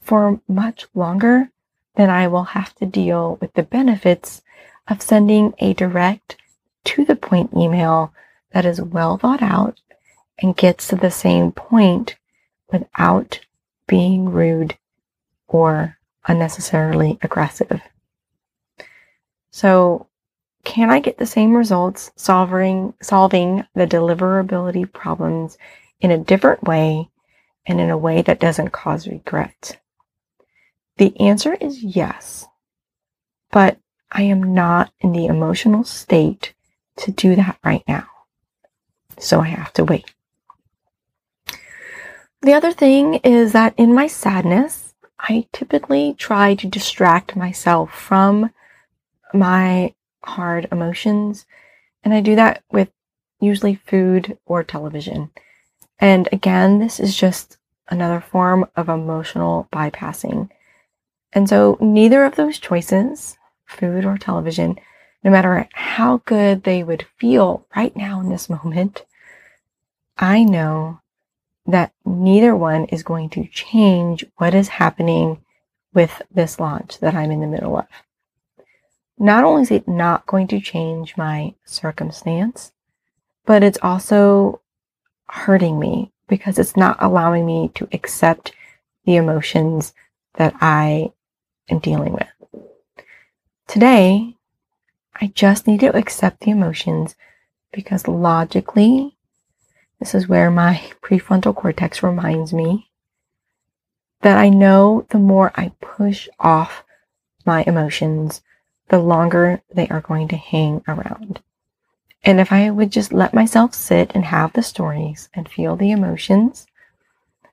for 0.00 0.40
much 0.46 0.86
longer 0.94 1.50
than 1.96 2.10
I 2.10 2.28
will 2.28 2.44
have 2.44 2.74
to 2.76 2.86
deal 2.86 3.38
with 3.40 3.54
the 3.54 3.64
benefits 3.64 4.40
of 4.86 5.02
sending 5.02 5.52
a 5.58 5.74
direct 5.74 6.36
to 6.84 7.04
the 7.04 7.16
point 7.16 7.52
email 7.54 8.12
that 8.52 8.64
is 8.64 8.80
well 8.80 9.18
thought 9.18 9.42
out 9.42 9.80
and 10.38 10.56
gets 10.56 10.86
to 10.88 10.96
the 10.96 11.10
same 11.10 11.50
point 11.50 12.14
without 12.70 13.40
being 13.86 14.30
rude 14.30 14.76
or 15.46 15.98
unnecessarily 16.26 17.18
aggressive. 17.22 17.80
So, 19.50 20.06
can 20.64 20.90
I 20.90 21.00
get 21.00 21.18
the 21.18 21.26
same 21.26 21.56
results 21.56 22.10
solving 22.16 22.92
solving 23.00 23.64
the 23.74 23.86
deliverability 23.86 24.92
problems 24.92 25.56
in 26.00 26.10
a 26.10 26.18
different 26.18 26.62
way 26.64 27.08
and 27.66 27.80
in 27.80 27.90
a 27.90 27.98
way 27.98 28.22
that 28.22 28.40
doesn't 28.40 28.70
cause 28.70 29.08
regret? 29.08 29.80
The 30.98 31.18
answer 31.20 31.54
is 31.54 31.82
yes. 31.82 32.46
But 33.50 33.78
I 34.12 34.22
am 34.22 34.54
not 34.54 34.92
in 35.00 35.12
the 35.12 35.26
emotional 35.26 35.84
state 35.84 36.54
to 36.98 37.12
do 37.12 37.36
that 37.36 37.58
right 37.64 37.84
now. 37.88 38.06
So 39.18 39.40
I 39.40 39.48
have 39.48 39.72
to 39.74 39.84
wait. 39.84 40.12
The 42.42 42.54
other 42.54 42.72
thing 42.72 43.14
is 43.16 43.52
that 43.52 43.74
in 43.76 43.92
my 43.92 44.06
sadness, 44.06 44.94
I 45.18 45.46
typically 45.52 46.14
try 46.14 46.54
to 46.54 46.68
distract 46.68 47.34
myself 47.34 47.92
from 47.92 48.50
my 49.34 49.94
hard 50.22 50.68
emotions. 50.70 51.46
And 52.04 52.14
I 52.14 52.20
do 52.20 52.36
that 52.36 52.62
with 52.70 52.90
usually 53.40 53.74
food 53.74 54.38
or 54.46 54.62
television. 54.62 55.30
And 55.98 56.28
again, 56.30 56.78
this 56.78 57.00
is 57.00 57.16
just 57.16 57.58
another 57.88 58.20
form 58.20 58.66
of 58.76 58.88
emotional 58.88 59.68
bypassing. 59.72 60.48
And 61.32 61.48
so 61.48 61.76
neither 61.80 62.24
of 62.24 62.36
those 62.36 62.58
choices 62.58 63.36
food 63.66 64.04
or 64.04 64.16
television, 64.16 64.78
no 65.22 65.30
matter 65.30 65.68
how 65.74 66.22
good 66.24 66.62
they 66.62 66.82
would 66.82 67.04
feel 67.18 67.66
right 67.76 67.94
now 67.96 68.20
in 68.20 68.30
this 68.30 68.48
moment, 68.48 69.04
I 70.16 70.44
know 70.44 71.00
that 71.68 71.92
neither 72.04 72.56
one 72.56 72.86
is 72.86 73.02
going 73.02 73.28
to 73.28 73.46
change 73.46 74.24
what 74.38 74.54
is 74.54 74.68
happening 74.68 75.44
with 75.92 76.22
this 76.30 76.58
launch 76.58 76.98
that 77.00 77.14
I'm 77.14 77.30
in 77.30 77.40
the 77.40 77.46
middle 77.46 77.76
of. 77.76 77.86
Not 79.18 79.44
only 79.44 79.62
is 79.62 79.70
it 79.70 79.86
not 79.86 80.26
going 80.26 80.48
to 80.48 80.60
change 80.60 81.16
my 81.16 81.54
circumstance, 81.64 82.72
but 83.44 83.62
it's 83.62 83.78
also 83.82 84.62
hurting 85.28 85.78
me 85.78 86.10
because 86.26 86.58
it's 86.58 86.76
not 86.76 86.96
allowing 87.00 87.44
me 87.44 87.70
to 87.74 87.88
accept 87.92 88.52
the 89.04 89.16
emotions 89.16 89.92
that 90.34 90.54
I 90.60 91.12
am 91.68 91.80
dealing 91.80 92.14
with. 92.14 92.64
Today, 93.66 94.36
I 95.20 95.26
just 95.34 95.66
need 95.66 95.80
to 95.80 95.94
accept 95.94 96.40
the 96.40 96.50
emotions 96.50 97.14
because 97.72 98.08
logically, 98.08 99.17
this 99.98 100.14
is 100.14 100.28
where 100.28 100.50
my 100.50 100.82
prefrontal 101.02 101.54
cortex 101.54 102.02
reminds 102.02 102.52
me 102.52 102.90
that 104.20 104.38
I 104.38 104.48
know 104.48 105.06
the 105.10 105.18
more 105.18 105.52
I 105.54 105.72
push 105.80 106.28
off 106.38 106.84
my 107.44 107.62
emotions, 107.66 108.42
the 108.88 108.98
longer 108.98 109.62
they 109.72 109.88
are 109.88 110.00
going 110.00 110.28
to 110.28 110.36
hang 110.36 110.82
around. 110.88 111.40
And 112.24 112.40
if 112.40 112.52
I 112.52 112.70
would 112.70 112.90
just 112.90 113.12
let 113.12 113.32
myself 113.32 113.74
sit 113.74 114.12
and 114.14 114.24
have 114.24 114.52
the 114.52 114.62
stories 114.62 115.28
and 115.34 115.48
feel 115.48 115.76
the 115.76 115.92
emotions, 115.92 116.66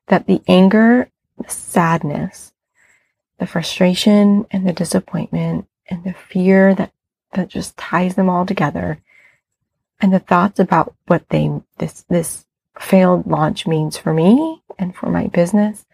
that 0.08 0.27
the 0.27 0.41
anger, 0.47 1.10
the 1.38 1.49
sadness, 1.49 2.53
the 3.38 3.47
frustration, 3.47 4.45
and 4.51 4.67
the 4.67 4.73
disappointment 4.73 5.67
and 5.89 6.03
the 6.03 6.13
fear 6.13 6.73
that 6.75 6.91
that 7.34 7.49
just 7.49 7.75
ties 7.77 8.15
them 8.15 8.29
all 8.29 8.45
together 8.45 9.01
and 10.01 10.13
the 10.13 10.19
thoughts 10.19 10.60
about 10.60 10.95
what 11.08 11.27
they 11.29 11.49
this 11.77 12.05
this 12.10 12.45
failed 12.79 13.25
launch 13.25 13.65
means 13.65 13.97
for 13.97 14.13
me 14.13 14.62
and 14.77 14.95
for 14.95 15.10
my 15.10 15.27
business 15.27 15.86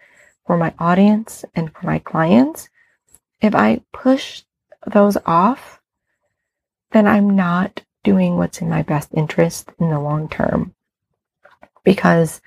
for 0.45 0.57
my 0.57 0.73
audience 0.79 1.45
and 1.55 1.71
for 1.73 1.85
my 1.85 1.99
clients 1.99 2.69
if 3.39 3.53
i 3.53 3.81
push 3.93 4.43
those 4.87 5.17
off 5.25 5.79
then 6.91 7.07
i'm 7.07 7.35
not 7.35 7.83
doing 8.03 8.37
what's 8.37 8.61
in 8.61 8.69
my 8.69 8.81
best 8.81 9.09
interest 9.13 9.69
in 9.79 9.89
the 9.89 9.99
long 9.99 10.27
term 10.27 10.73
because 11.83 12.41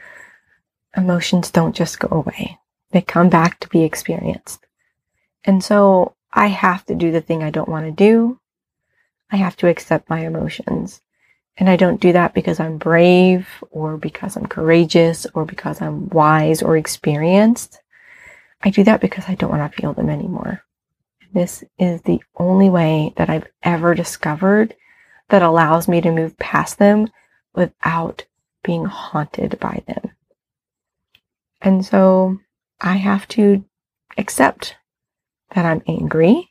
emotions 0.97 1.51
don't 1.51 1.77
just 1.77 2.01
go 2.01 2.09
away 2.11 2.59
they 2.91 3.01
come 3.01 3.29
back 3.29 3.61
to 3.61 3.69
be 3.69 3.85
experienced 3.85 4.65
and 5.45 5.63
so 5.63 6.17
I 6.33 6.49
have 6.49 6.85
to 6.87 6.95
do 6.95 7.13
the 7.13 7.21
thing 7.21 7.43
I 7.43 7.51
don't 7.51 7.69
want 7.69 7.87
to 7.87 7.93
do. 7.93 8.41
I 9.31 9.37
have 9.37 9.57
to 9.59 9.69
accept 9.69 10.11
my 10.11 10.27
emotions. 10.27 11.01
And 11.57 11.71
I 11.71 11.77
don't 11.77 12.01
do 12.01 12.13
that 12.13 12.35
because 12.35 12.59
I'm 12.59 12.79
brave 12.79 13.47
or 13.71 13.97
because 13.97 14.37
I'm 14.37 14.47
courageous 14.47 15.27
or 15.35 15.45
because 15.45 15.81
I'm 15.81 16.09
wise 16.09 16.63
or 16.63 16.77
experienced. 16.77 17.81
I 18.63 18.71
do 18.71 18.83
that 18.85 19.01
because 19.01 19.25
I 19.29 19.35
don't 19.35 19.51
want 19.51 19.71
to 19.73 19.81
feel 19.81 19.93
them 19.93 20.11
anymore. 20.11 20.63
this 21.33 21.65
is 21.79 22.01
the 22.03 22.23
only 22.37 22.71
way 22.71 23.13
that 23.17 23.29
I've 23.29 23.47
ever 23.65 23.95
discovered 23.95 24.75
that 25.31 25.43
allows 25.43 25.89
me 25.89 26.01
to 26.01 26.13
move 26.13 26.39
past 26.39 26.79
them 26.79 27.09
without 27.55 28.25
being 28.63 28.85
haunted 28.85 29.59
by 29.59 29.83
them. 29.87 30.13
And 31.61 31.85
so 31.85 32.39
I 32.81 32.97
have 32.97 33.27
to 33.29 33.65
accept 34.17 34.77
that 35.55 35.65
I'm 35.65 35.83
angry 35.89 36.51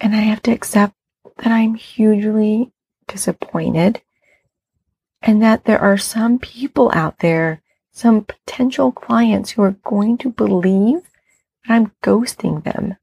and 0.00 0.14
I 0.14 0.20
have 0.20 0.42
to 0.42 0.52
accept 0.52 0.94
that 1.38 1.52
I'm 1.52 1.74
hugely 1.74 2.72
disappointed 3.06 4.02
and 5.22 5.42
that 5.42 5.64
there 5.64 5.78
are 5.78 5.98
some 5.98 6.38
people 6.38 6.90
out 6.94 7.20
there, 7.20 7.62
some 7.92 8.24
potential 8.24 8.90
clients 8.90 9.50
who 9.50 9.62
are 9.62 9.76
going 9.84 10.18
to 10.18 10.30
believe 10.30 11.02
that 11.66 11.74
I'm 11.74 11.92
ghosting 12.02 12.64
them 12.64 12.96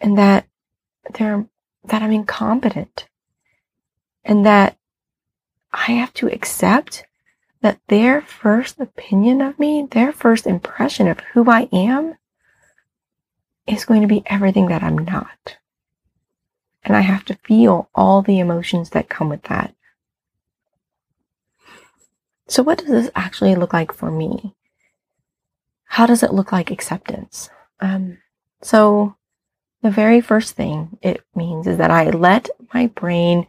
and 0.00 0.16
that 0.16 0.46
they're, 1.14 1.46
that 1.84 2.02
I'm 2.02 2.12
incompetent 2.12 3.08
and 4.24 4.44
that 4.46 4.76
I 5.72 5.92
have 5.92 6.14
to 6.14 6.28
accept 6.28 7.04
that 7.60 7.80
their 7.88 8.22
first 8.22 8.80
opinion 8.80 9.40
of 9.40 9.58
me, 9.58 9.86
their 9.90 10.12
first 10.12 10.46
impression 10.46 11.08
of 11.08 11.20
who 11.32 11.50
I 11.50 11.68
am 11.72 12.16
is 13.66 13.84
going 13.84 14.02
to 14.02 14.08
be 14.08 14.22
everything 14.26 14.66
that 14.68 14.82
I'm 14.82 14.98
not. 14.98 15.56
And 16.86 16.96
I 16.96 17.00
have 17.00 17.24
to 17.26 17.38
feel 17.44 17.90
all 17.94 18.22
the 18.22 18.38
emotions 18.38 18.90
that 18.90 19.08
come 19.08 19.28
with 19.28 19.42
that. 19.44 19.74
So, 22.48 22.62
what 22.62 22.78
does 22.78 22.88
this 22.88 23.10
actually 23.16 23.56
look 23.56 23.72
like 23.72 23.92
for 23.92 24.10
me? 24.10 24.54
How 25.86 26.06
does 26.06 26.22
it 26.22 26.32
look 26.32 26.52
like 26.52 26.70
acceptance? 26.70 27.50
Um, 27.80 28.18
so, 28.62 29.16
the 29.82 29.90
very 29.90 30.20
first 30.20 30.54
thing 30.54 30.96
it 31.02 31.24
means 31.34 31.66
is 31.66 31.76
that 31.78 31.90
I 31.90 32.10
let 32.10 32.48
my 32.72 32.86
brain 32.86 33.48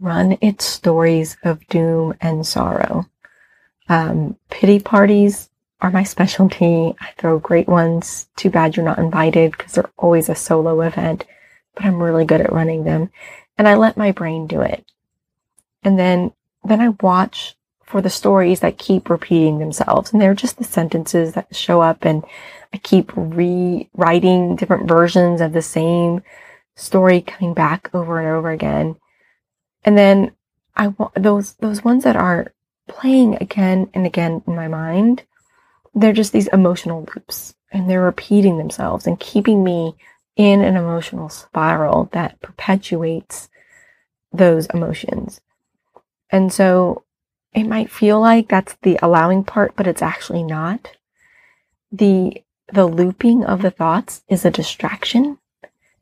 run 0.00 0.36
its 0.40 0.64
stories 0.64 1.36
of 1.44 1.64
doom 1.68 2.14
and 2.20 2.44
sorrow. 2.44 3.06
Um, 3.88 4.36
pity 4.50 4.80
parties 4.80 5.50
are 5.80 5.92
my 5.92 6.02
specialty. 6.14 6.94
I 7.00 7.10
throw 7.16 7.38
great 7.38 7.68
ones. 7.68 8.26
Too 8.34 8.50
bad 8.50 8.76
you're 8.76 8.84
not 8.84 8.98
invited 8.98 9.52
because 9.52 9.74
they're 9.74 9.90
always 9.96 10.28
a 10.28 10.34
solo 10.34 10.80
event, 10.80 11.24
but 11.74 11.84
I'm 11.84 12.02
really 12.02 12.24
good 12.24 12.40
at 12.40 12.52
running 12.52 12.84
them. 12.84 13.10
And 13.58 13.68
I 13.68 13.74
let 13.74 13.96
my 13.96 14.12
brain 14.12 14.46
do 14.46 14.60
it. 14.60 14.84
And 15.82 15.98
then, 15.98 16.32
then 16.64 16.80
I 16.80 16.90
watch 17.00 17.56
for 17.84 18.00
the 18.00 18.10
stories 18.10 18.60
that 18.60 18.78
keep 18.78 19.10
repeating 19.10 19.58
themselves. 19.58 20.12
And 20.12 20.22
they're 20.22 20.34
just 20.34 20.58
the 20.58 20.64
sentences 20.64 21.34
that 21.34 21.54
show 21.54 21.82
up 21.82 22.04
and 22.04 22.24
I 22.72 22.78
keep 22.78 23.12
rewriting 23.14 24.56
different 24.56 24.88
versions 24.88 25.40
of 25.40 25.52
the 25.52 25.62
same 25.62 26.22
story 26.74 27.20
coming 27.20 27.52
back 27.52 27.90
over 27.94 28.18
and 28.18 28.28
over 28.28 28.50
again. 28.50 28.96
And 29.84 29.98
then 29.98 30.32
I 30.74 30.88
want 30.88 31.14
those, 31.14 31.52
those 31.54 31.84
ones 31.84 32.04
that 32.04 32.16
are 32.16 32.52
playing 32.88 33.36
again 33.40 33.90
and 33.92 34.06
again 34.06 34.42
in 34.46 34.56
my 34.56 34.68
mind, 34.68 35.24
they're 35.94 36.12
just 36.12 36.32
these 36.32 36.48
emotional 36.48 37.06
loops 37.14 37.54
and 37.72 37.88
they're 37.88 38.00
repeating 38.00 38.58
themselves 38.58 39.06
and 39.06 39.20
keeping 39.20 39.62
me 39.62 39.94
in 40.36 40.62
an 40.62 40.76
emotional 40.76 41.28
spiral 41.28 42.08
that 42.12 42.40
perpetuates 42.40 43.48
those 44.32 44.66
emotions. 44.66 45.40
And 46.30 46.52
so 46.52 47.04
it 47.52 47.64
might 47.64 47.90
feel 47.90 48.20
like 48.20 48.48
that's 48.48 48.76
the 48.82 48.98
allowing 49.02 49.44
part, 49.44 49.74
but 49.76 49.86
it's 49.86 50.02
actually 50.02 50.42
not. 50.42 50.96
The, 51.90 52.42
the 52.72 52.86
looping 52.86 53.44
of 53.44 53.60
the 53.60 53.70
thoughts 53.70 54.22
is 54.28 54.44
a 54.44 54.50
distraction 54.50 55.38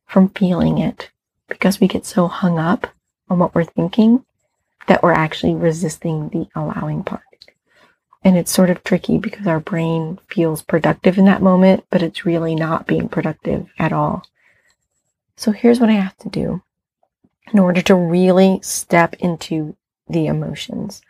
from 0.06 0.28
feeling 0.28 0.78
it 0.78 1.10
because 1.48 1.80
we 1.80 1.88
get 1.88 2.06
so 2.06 2.28
hung 2.28 2.58
up 2.58 2.86
on 3.28 3.38
what 3.38 3.54
we're 3.54 3.64
thinking 3.64 4.24
that 4.86 5.02
we're 5.02 5.12
actually 5.12 5.54
resisting 5.54 6.28
the 6.28 6.48
allowing 6.54 7.02
part. 7.02 7.22
And 8.22 8.36
it's 8.36 8.52
sort 8.52 8.70
of 8.70 8.84
tricky 8.84 9.18
because 9.18 9.46
our 9.46 9.60
brain 9.60 10.18
feels 10.28 10.62
productive 10.62 11.16
in 11.16 11.24
that 11.24 11.42
moment, 11.42 11.84
but 11.90 12.02
it's 12.02 12.26
really 12.26 12.54
not 12.54 12.86
being 12.86 13.08
productive 13.08 13.66
at 13.78 13.92
all. 13.92 14.24
So 15.36 15.52
here's 15.52 15.80
what 15.80 15.88
I 15.88 15.94
have 15.94 16.16
to 16.18 16.28
do 16.28 16.62
in 17.52 17.58
order 17.58 17.80
to 17.82 17.94
really 17.94 18.60
step 18.62 19.14
into 19.14 19.74
the 20.08 20.26
emotions 20.26 21.02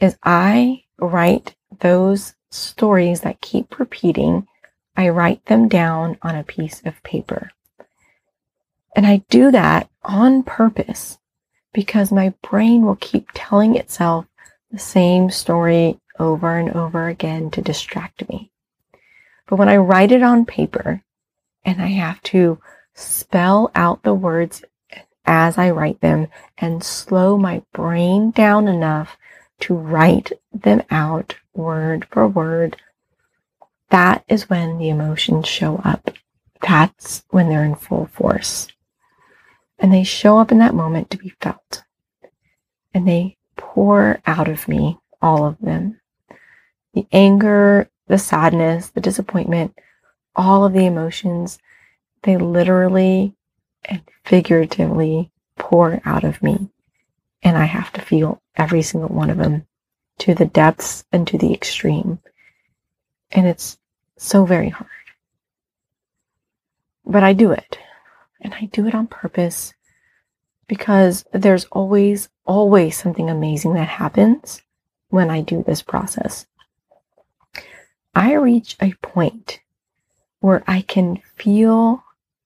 is 0.00 0.16
I 0.22 0.84
write 0.98 1.56
those 1.80 2.34
stories 2.50 3.22
that 3.22 3.40
keep 3.40 3.78
repeating. 3.78 4.46
I 4.96 5.08
write 5.08 5.44
them 5.46 5.68
down 5.68 6.18
on 6.22 6.36
a 6.36 6.44
piece 6.44 6.82
of 6.84 7.02
paper. 7.02 7.50
And 8.94 9.06
I 9.06 9.24
do 9.28 9.50
that 9.50 9.90
on 10.04 10.42
purpose 10.42 11.18
because 11.72 12.10
my 12.10 12.34
brain 12.48 12.84
will 12.84 12.96
keep 12.96 13.28
telling 13.34 13.76
itself 13.76 14.26
the 14.70 14.78
same 14.78 15.30
story 15.30 15.98
over 16.18 16.56
and 16.56 16.70
over 16.74 17.08
again 17.08 17.50
to 17.50 17.62
distract 17.62 18.28
me. 18.28 18.50
But 19.46 19.58
when 19.58 19.68
I 19.68 19.76
write 19.76 20.12
it 20.12 20.22
on 20.22 20.44
paper 20.44 21.02
and 21.64 21.80
I 21.80 21.88
have 21.88 22.22
to 22.24 22.58
spell 22.94 23.70
out 23.74 24.02
the 24.02 24.14
words 24.14 24.62
as 25.24 25.58
I 25.58 25.70
write 25.70 26.00
them 26.00 26.28
and 26.56 26.82
slow 26.82 27.36
my 27.36 27.62
brain 27.72 28.30
down 28.30 28.68
enough 28.68 29.16
to 29.60 29.74
write 29.74 30.32
them 30.52 30.82
out 30.90 31.36
word 31.54 32.06
for 32.10 32.26
word, 32.26 32.76
that 33.90 34.24
is 34.28 34.50
when 34.50 34.78
the 34.78 34.90
emotions 34.90 35.46
show 35.46 35.76
up. 35.84 36.10
That's 36.60 37.24
when 37.30 37.48
they're 37.48 37.64
in 37.64 37.74
full 37.74 38.06
force. 38.06 38.68
And 39.78 39.92
they 39.92 40.04
show 40.04 40.38
up 40.38 40.52
in 40.52 40.58
that 40.58 40.74
moment 40.74 41.10
to 41.10 41.16
be 41.16 41.32
felt. 41.40 41.84
And 42.92 43.06
they 43.06 43.36
pour 43.56 44.20
out 44.26 44.48
of 44.48 44.68
me, 44.68 44.98
all 45.22 45.46
of 45.46 45.58
them 45.60 46.00
the 46.98 47.06
anger, 47.12 47.88
the 48.08 48.18
sadness, 48.18 48.88
the 48.88 49.00
disappointment, 49.00 49.78
all 50.34 50.64
of 50.64 50.72
the 50.72 50.84
emotions, 50.84 51.58
they 52.24 52.36
literally 52.36 53.34
and 53.84 54.02
figuratively 54.24 55.30
pour 55.56 56.00
out 56.04 56.24
of 56.24 56.42
me. 56.42 56.68
And 57.40 57.56
I 57.56 57.66
have 57.66 57.92
to 57.92 58.00
feel 58.00 58.42
every 58.56 58.82
single 58.82 59.10
one 59.10 59.30
of 59.30 59.38
them 59.38 59.64
to 60.18 60.34
the 60.34 60.46
depths 60.46 61.04
and 61.12 61.24
to 61.28 61.38
the 61.38 61.54
extreme. 61.54 62.18
And 63.30 63.46
it's 63.46 63.78
so 64.16 64.44
very 64.44 64.70
hard. 64.70 64.90
But 67.04 67.22
I 67.22 67.32
do 67.32 67.52
it. 67.52 67.78
And 68.40 68.54
I 68.54 68.64
do 68.72 68.88
it 68.88 68.94
on 68.94 69.06
purpose 69.06 69.72
because 70.66 71.24
there's 71.32 71.66
always, 71.66 72.28
always 72.44 72.96
something 72.96 73.30
amazing 73.30 73.74
that 73.74 73.88
happens 73.88 74.62
when 75.10 75.30
I 75.30 75.42
do 75.42 75.62
this 75.62 75.80
process. 75.80 76.44
I 78.18 78.32
reach 78.32 78.76
a 78.80 78.94
point 78.94 79.60
where 80.40 80.64
I 80.66 80.80
can 80.80 81.22
feel 81.36 82.02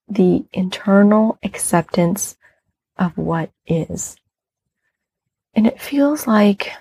the 0.07 0.45
internal 0.53 1.39
acceptance 1.41 2.37
of 2.99 3.17
what 3.17 3.49
is. 3.65 4.15
And 5.55 5.65
it 5.65 5.81
feels 5.81 6.27
like, 6.27 6.73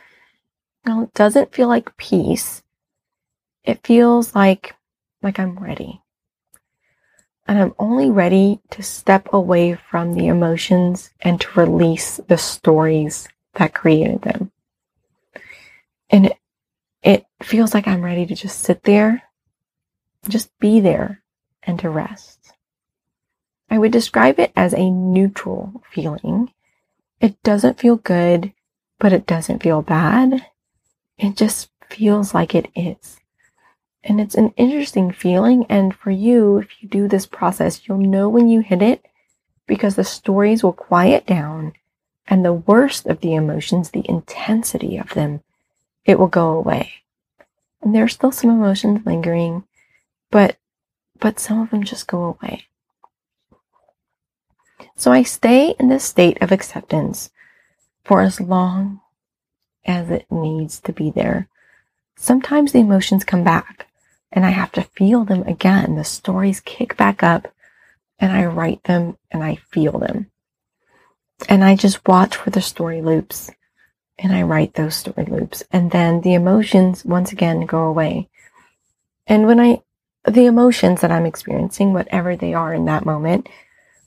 well, 0.85 1.05
it 1.05 1.15
doesn't 1.15 1.55
feel 1.55 1.69
like 1.69 1.97
peace. 1.97 2.63
It 3.65 3.81
feels 3.83 4.35
like, 4.35 4.75
like 5.23 5.39
I'm 5.39 5.59
ready. 5.59 6.03
And 7.49 7.59
I'm 7.59 7.75
only 7.79 8.11
ready 8.11 8.61
to 8.73 8.83
step 8.83 9.27
away 9.33 9.75
from 9.75 10.13
the 10.13 10.27
emotions 10.27 11.15
and 11.23 11.41
to 11.41 11.61
release 11.61 12.21
the 12.29 12.37
stories 12.37 13.27
that 13.55 13.73
created 13.73 14.21
them. 14.21 14.53
And 16.11 16.27
it, 16.27 16.37
it 17.03 17.27
feels 17.43 17.75
like 17.75 17.87
I'm 17.87 18.03
ready 18.05 18.27
to 18.27 18.35
just 18.35 18.61
sit 18.61 18.85
there, 18.85 19.25
just 20.29 20.57
be 20.59 20.81
there, 20.81 21.23
and 21.63 21.79
to 21.81 21.91
rest. 21.91 22.53
I 23.71 23.79
would 23.79 23.93
describe 23.93 24.39
it 24.39 24.53
as 24.55 24.75
a 24.75 24.91
neutral 24.91 25.83
feeling. 25.91 26.53
It 27.21 27.43
doesn't 27.43 27.81
feel 27.81 27.97
good, 27.97 28.53
but 28.99 29.13
it 29.13 29.27
doesn't 29.27 29.63
feel 29.63 29.83
bad. 29.83 30.47
It 31.19 31.37
just 31.37 31.71
feels 31.89 32.35
like 32.35 32.55
it 32.55 32.69
is. 32.75 33.19
And 34.05 34.21
it's 34.21 34.35
an 34.35 34.53
interesting 34.57 35.13
feeling. 35.13 35.65
And 35.69 35.95
for 35.95 36.11
you, 36.11 36.59
if 36.59 36.83
you 36.83 36.89
do 36.89 37.09
this 37.09 37.27
process, 37.27 37.83
you'll 37.87 37.99
know 37.99 38.29
when 38.29 38.49
you 38.49 38.61
hit 38.61 38.83
it 38.83 39.07
because 39.67 39.97
the 39.97 40.05
stories 40.05 40.63
will 40.63 40.73
quiet 40.73 41.27
down 41.27 41.73
and 42.27 42.45
the 42.45 42.53
worst 42.53 43.07
of 43.07 43.21
the 43.21 43.35
emotions, 43.35 43.91
the 43.91 44.09
intensity 44.09 44.97
of 44.97 45.15
them, 45.15 45.41
it 46.05 46.19
will 46.19 46.29
go 46.29 46.51
away. 46.51 46.93
And 47.81 47.95
there's 47.95 48.15
still 48.15 48.33
some 48.33 48.51
emotions 48.51 49.05
lingering, 49.07 49.65
but 50.31 50.57
but 51.19 51.39
some 51.39 51.61
of 51.61 51.71
them 51.71 51.85
just 51.85 52.09
go 52.09 52.25
away. 52.25 52.67
So 54.97 55.13
I 55.13 55.23
stay 55.23 55.75
in 55.79 55.89
this 55.89 56.05
state 56.05 56.41
of 56.43 56.53
acceptance 56.53 57.31
for 58.05 58.21
as 58.21 58.41
long 58.41 59.01
as 59.85 60.11
it 60.11 60.27
needs 60.31 60.81
to 60.81 60.93
be 60.93 61.11
there. 61.11 61.49
Sometimes 62.17 62.73
the 62.73 62.81
emotions 62.81 63.25
come 63.25 63.45
back 63.45 63.89
and 64.33 64.45
I 64.45 64.51
have 64.51 64.73
to 64.73 64.83
feel 64.83 65.25
them 65.25 65.43
again. 65.45 65.97
The 65.97 66.05
stories 66.05 66.61
kick 66.61 66.97
back 66.97 67.23
up 67.23 67.53
and 68.19 68.33
I 68.33 68.45
write 68.47 68.85
them 68.85 69.17
and 69.31 69.43
I 69.43 69.57
feel 69.71 69.99
them. 69.99 70.31
And 71.49 71.65
I 71.65 71.75
just 71.75 72.07
watch 72.07 72.37
for 72.37 72.51
the 72.51 72.61
story 72.61 73.03
loops 73.03 73.51
and 74.19 74.33
I 74.33 74.43
write 74.43 74.75
those 74.75 74.95
story 74.95 75.27
loops. 75.27 75.63
And 75.73 75.91
then 75.91 76.21
the 76.21 76.35
emotions 76.35 77.05
once 77.05 77.33
again 77.33 77.67
go 77.67 77.85
away. 77.85 78.29
And 79.27 79.47
when 79.47 79.61
I, 79.61 79.83
the 80.25 80.47
emotions 80.47 81.01
that 81.01 81.11
I'm 81.11 81.27
experiencing, 81.27 81.93
whatever 81.93 82.37
they 82.37 82.55
are 82.55 82.75
in 82.75 82.85
that 82.87 83.07
moment, 83.07 83.49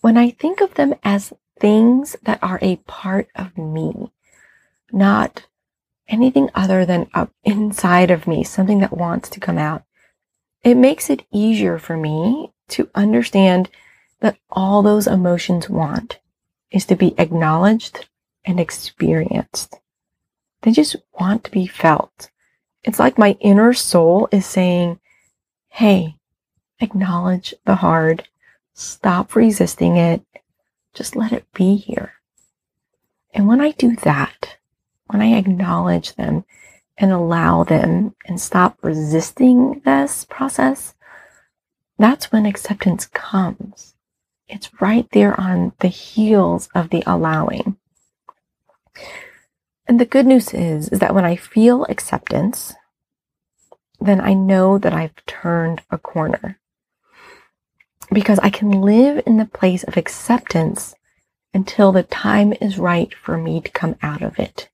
when 0.02 0.18
I 0.18 0.30
think 0.30 0.62
of 0.62 0.76
them 0.76 0.94
as 1.04 1.34
things 1.60 2.16
that 2.24 2.40
are 2.44 2.60
a 2.62 2.78
part 2.78 3.28
of 3.36 3.58
me, 3.58 4.12
not 4.92 5.46
anything 6.08 6.50
other 6.54 6.86
than 6.86 7.10
up 7.14 7.32
inside 7.44 8.12
of 8.12 8.28
me, 8.28 8.44
something 8.44 8.80
that 8.80 8.96
wants 8.96 9.30
to 9.30 9.40
come 9.40 9.58
out, 9.58 9.84
it 10.64 10.76
makes 10.76 11.10
it 11.10 11.26
easier 11.32 11.78
for 11.78 11.98
me 11.98 12.52
to 12.70 12.90
understand 12.96 13.70
that 14.20 14.38
all 14.50 14.82
those 14.82 15.08
emotions 15.08 15.70
want 15.70 16.20
is 16.72 16.86
to 16.86 16.96
be 16.96 17.14
acknowledged 17.20 18.08
and 18.46 18.60
experienced. 18.60 19.80
They 20.66 20.72
just 20.72 20.96
want 21.20 21.44
to 21.44 21.52
be 21.52 21.68
felt. 21.68 22.32
It's 22.84 22.98
like 22.98 23.20
my 23.20 23.38
inner 23.40 23.72
soul 23.72 24.28
is 24.32 24.48
saying, 24.48 25.00
Hey, 25.68 26.16
acknowledge 26.80 27.54
the 27.66 27.76
hard. 27.76 28.28
Stop 28.74 29.36
resisting 29.36 29.96
it. 29.96 30.24
Just 30.96 31.16
let 31.16 31.32
it 31.32 31.46
be 31.54 31.76
here. 31.76 32.14
And 33.32 33.48
when 33.48 33.62
I 33.62 33.72
do 33.72 33.96
that, 33.98 34.58
when 35.06 35.22
I 35.22 35.38
acknowledge 35.38 36.16
them 36.16 36.46
and 36.98 37.12
allow 37.12 37.64
them 37.64 38.16
and 38.26 38.42
stop 38.42 38.80
resisting 38.82 39.84
this 39.86 40.26
process, 40.26 40.96
that's 42.00 42.32
when 42.32 42.48
acceptance 42.48 43.06
comes. 43.06 43.94
It's 44.48 44.82
right 44.82 45.08
there 45.12 45.40
on 45.40 45.74
the 45.80 45.90
heels 45.90 46.70
of 46.74 46.90
the 46.90 47.04
allowing. 47.06 47.78
And 49.88 50.00
the 50.00 50.06
good 50.06 50.26
news 50.26 50.54
is, 50.54 50.90
is 50.90 51.00
that 51.00 51.14
when 51.14 51.26
I 51.26 51.36
feel 51.36 51.86
acceptance, 51.86 52.74
then 54.00 54.20
I 54.20 54.34
know 54.34 54.78
that 54.78 54.94
I've 54.94 55.26
turned 55.26 55.82
a 55.92 55.98
corner. 55.98 56.60
Because 58.12 58.40
I 58.40 58.50
can 58.50 58.82
live 58.82 59.24
in 59.26 59.38
the 59.38 59.46
place 59.46 59.84
of 59.84 59.98
acceptance 59.98 60.96
until 61.54 61.92
the 61.92 62.04
time 62.04 62.54
is 62.60 62.78
right 62.78 63.14
for 63.14 63.38
me 63.38 63.62
to 63.62 63.72
come 63.72 63.96
out 64.02 64.22
of 64.22 64.38
it. 64.40 64.70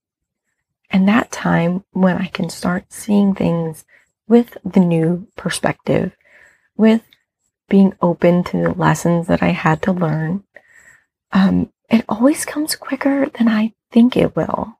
And 0.89 1.07
that 1.07 1.31
time 1.31 1.83
when 1.91 2.17
I 2.17 2.27
can 2.27 2.49
start 2.49 2.91
seeing 2.91 3.33
things 3.33 3.85
with 4.27 4.57
the 4.65 4.79
new 4.79 5.27
perspective, 5.37 6.15
with 6.75 7.01
being 7.69 7.93
open 8.01 8.43
to 8.45 8.57
the 8.57 8.73
lessons 8.73 9.27
that 9.27 9.41
I 9.41 9.49
had 9.49 9.81
to 9.83 9.93
learn, 9.93 10.43
um, 11.31 11.71
it 11.89 12.03
always 12.09 12.43
comes 12.45 12.75
quicker 12.75 13.27
than 13.37 13.47
I 13.47 13.73
think 13.91 14.17
it 14.17 14.35
will. 14.35 14.77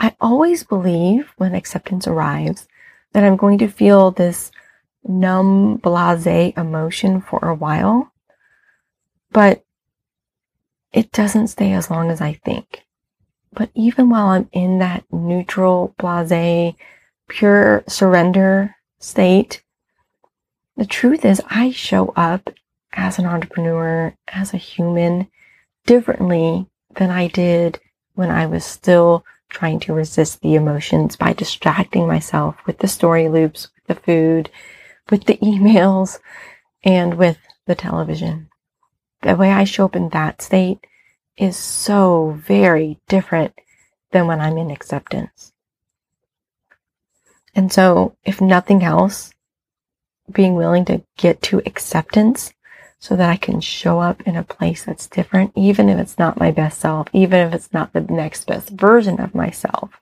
I 0.00 0.16
always 0.18 0.64
believe 0.64 1.30
when 1.36 1.54
acceptance 1.54 2.08
arrives 2.08 2.66
that 3.12 3.22
I'm 3.22 3.36
going 3.36 3.58
to 3.58 3.68
feel 3.68 4.10
this 4.10 4.50
numb, 5.04 5.76
blase 5.76 6.54
emotion 6.56 7.20
for 7.20 7.38
a 7.42 7.54
while, 7.54 8.10
but 9.30 9.62
it 10.90 11.12
doesn't 11.12 11.48
stay 11.48 11.74
as 11.74 11.90
long 11.90 12.10
as 12.10 12.22
I 12.22 12.32
think. 12.32 12.86
But 13.52 13.70
even 13.74 14.08
while 14.08 14.28
I'm 14.28 14.48
in 14.52 14.78
that 14.78 15.04
neutral, 15.12 15.94
blase, 15.98 16.74
pure 17.28 17.84
surrender 17.86 18.76
state, 18.98 19.62
the 20.78 20.86
truth 20.86 21.26
is 21.26 21.42
I 21.50 21.72
show 21.72 22.08
up 22.16 22.48
as 22.94 23.18
an 23.18 23.26
entrepreneur, 23.26 24.16
as 24.28 24.54
a 24.54 24.56
human, 24.56 25.28
differently 25.84 26.66
than 26.96 27.10
I 27.10 27.26
did 27.26 27.80
when 28.14 28.30
I 28.30 28.46
was 28.46 28.64
still 28.64 29.26
trying 29.50 29.80
to 29.80 29.92
resist 29.92 30.40
the 30.40 30.54
emotions 30.54 31.16
by 31.16 31.32
distracting 31.32 32.06
myself 32.06 32.56
with 32.66 32.78
the 32.78 32.88
story 32.88 33.28
loops, 33.28 33.68
with 33.74 33.86
the 33.86 34.02
food, 34.02 34.50
with 35.10 35.24
the 35.24 35.36
emails, 35.42 36.18
and 36.84 37.14
with 37.14 37.38
the 37.66 37.74
television. 37.74 38.48
The 39.22 39.36
way 39.36 39.50
I 39.50 39.64
show 39.64 39.84
up 39.84 39.96
in 39.96 40.08
that 40.10 40.40
state 40.40 40.86
is 41.36 41.56
so 41.56 42.40
very 42.46 42.98
different 43.08 43.54
than 44.12 44.26
when 44.26 44.40
I'm 44.40 44.56
in 44.56 44.70
acceptance. 44.70 45.52
And 47.54 47.72
so, 47.72 48.16
if 48.24 48.40
nothing 48.40 48.82
else, 48.82 49.32
being 50.30 50.54
willing 50.54 50.84
to 50.86 51.02
get 51.16 51.42
to 51.42 51.62
acceptance 51.66 52.52
so 53.00 53.16
that 53.16 53.30
I 53.30 53.36
can 53.36 53.62
show 53.62 53.98
up 53.98 54.20
in 54.22 54.36
a 54.36 54.44
place 54.44 54.84
that's 54.84 55.06
different, 55.06 55.52
even 55.56 55.88
if 55.88 55.98
it's 55.98 56.18
not 56.18 56.38
my 56.38 56.50
best 56.50 56.80
self, 56.80 57.08
even 57.14 57.46
if 57.46 57.54
it's 57.54 57.72
not 57.72 57.94
the 57.94 58.02
next 58.02 58.46
best 58.46 58.68
version 58.70 59.18
of 59.18 59.34
myself. 59.34 59.98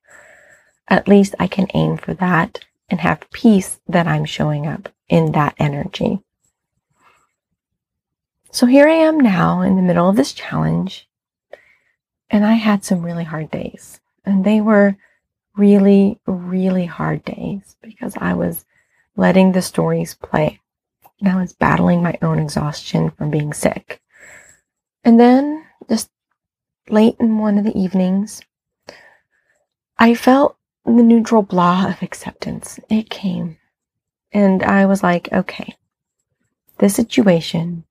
At 0.88 1.06
least 1.06 1.36
I 1.38 1.46
can 1.46 1.68
aim 1.74 1.96
for 1.96 2.12
that 2.14 2.64
and 2.90 3.00
have 3.00 3.30
peace 3.30 3.78
that 3.86 4.08
I'm 4.08 4.24
showing 4.24 4.66
up 4.66 4.88
in 5.08 5.30
that 5.32 5.54
energy. 5.58 6.20
So 8.50 8.66
here 8.66 8.88
I 8.88 8.94
am 8.94 9.20
now 9.20 9.60
in 9.60 9.76
the 9.76 9.82
middle 9.82 10.08
of 10.08 10.16
this 10.16 10.32
challenge, 10.32 11.08
and 12.30 12.44
I 12.44 12.54
had 12.54 12.84
some 12.84 13.02
really 13.02 13.24
hard 13.24 13.50
days. 13.50 14.00
And 14.24 14.44
they 14.44 14.60
were 14.60 14.96
really, 15.56 16.18
really 16.26 16.86
hard 16.86 17.24
days 17.24 17.76
because 17.80 18.14
I 18.16 18.34
was 18.34 18.64
letting 19.16 19.52
the 19.52 19.62
stories 19.62 20.14
play 20.14 20.60
and 21.20 21.28
I 21.28 21.40
was 21.40 21.52
battling 21.52 22.02
my 22.02 22.16
own 22.22 22.38
exhaustion 22.38 23.10
from 23.10 23.30
being 23.30 23.52
sick. 23.52 24.00
And 25.04 25.18
then, 25.18 25.64
just 25.88 26.10
late 26.88 27.16
in 27.18 27.38
one 27.38 27.58
of 27.58 27.64
the 27.64 27.76
evenings, 27.78 28.42
I 29.98 30.14
felt 30.14 30.56
the 30.84 31.02
neutral 31.02 31.42
blah 31.42 31.88
of 31.88 32.02
acceptance. 32.02 32.78
It 32.88 33.10
came. 33.10 33.58
And 34.32 34.62
I 34.62 34.86
was 34.86 35.02
like, 35.02 35.32
okay, 35.32 35.74
this 36.78 36.94
situation, 36.94 37.84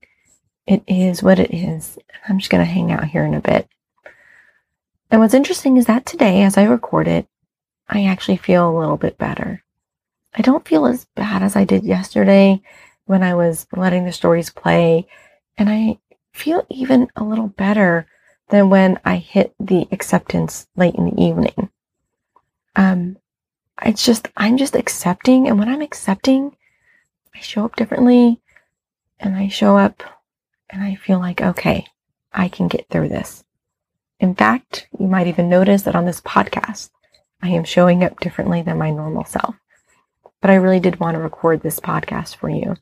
it 0.65 0.83
is 0.87 1.23
what 1.23 1.39
it 1.39 1.53
is. 1.53 1.97
I'm 2.27 2.39
just 2.39 2.51
going 2.51 2.63
to 2.63 2.71
hang 2.71 2.91
out 2.91 3.05
here 3.05 3.25
in 3.25 3.33
a 3.33 3.41
bit. 3.41 3.67
And 5.09 5.21
what's 5.21 5.33
interesting 5.33 5.77
is 5.77 5.85
that 5.85 6.05
today, 6.05 6.43
as 6.43 6.57
I 6.57 6.63
record 6.63 7.07
it, 7.07 7.27
I 7.89 8.05
actually 8.05 8.37
feel 8.37 8.69
a 8.69 8.77
little 8.77 8.97
bit 8.97 9.17
better. 9.17 9.63
I 10.35 10.41
don't 10.41 10.67
feel 10.67 10.85
as 10.85 11.05
bad 11.15 11.41
as 11.41 11.55
I 11.55 11.63
did 11.63 11.83
yesterday 11.83 12.61
when 13.07 13.23
I 13.23 13.33
was 13.33 13.65
letting 13.75 14.05
the 14.05 14.11
stories 14.11 14.51
play. 14.51 15.07
And 15.57 15.69
I 15.69 15.97
feel 16.33 16.65
even 16.69 17.09
a 17.15 17.23
little 17.23 17.47
better 17.47 18.05
than 18.49 18.69
when 18.69 18.99
I 19.03 19.17
hit 19.17 19.53
the 19.59 19.87
acceptance 19.91 20.67
late 20.75 20.95
in 20.95 21.05
the 21.05 21.21
evening. 21.21 21.69
Um, 22.75 23.17
it's 23.83 24.05
just, 24.05 24.27
I'm 24.37 24.57
just 24.57 24.75
accepting. 24.75 25.47
And 25.47 25.57
when 25.57 25.69
I'm 25.69 25.81
accepting, 25.81 26.55
I 27.35 27.39
show 27.39 27.65
up 27.65 27.75
differently 27.75 28.39
and 29.19 29.35
I 29.35 29.47
show 29.47 29.77
up 29.77 30.03
and 30.69 30.83
I 30.83 30.95
feel 30.95 31.19
like, 31.19 31.41
okay, 31.41 31.87
I 32.31 32.49
can 32.49 32.67
get 32.67 32.87
through 32.89 33.09
this. 33.09 33.43
In 34.19 34.35
fact, 34.35 34.87
you 34.99 35.07
might 35.07 35.27
even 35.27 35.49
notice 35.49 35.83
that 35.83 35.95
on 35.95 36.05
this 36.05 36.21
podcast, 36.21 36.89
I 37.41 37.49
am 37.49 37.63
showing 37.63 38.03
up 38.03 38.19
differently 38.19 38.61
than 38.61 38.77
my 38.77 38.89
normal 38.89 39.25
self. 39.25 39.55
But 40.41 40.51
I 40.51 40.55
really 40.55 40.79
did 40.79 40.99
want 40.99 41.15
to 41.15 41.21
record 41.21 41.61
this 41.61 41.79
podcast 41.79 42.35
for 42.35 42.49
you 42.49 42.75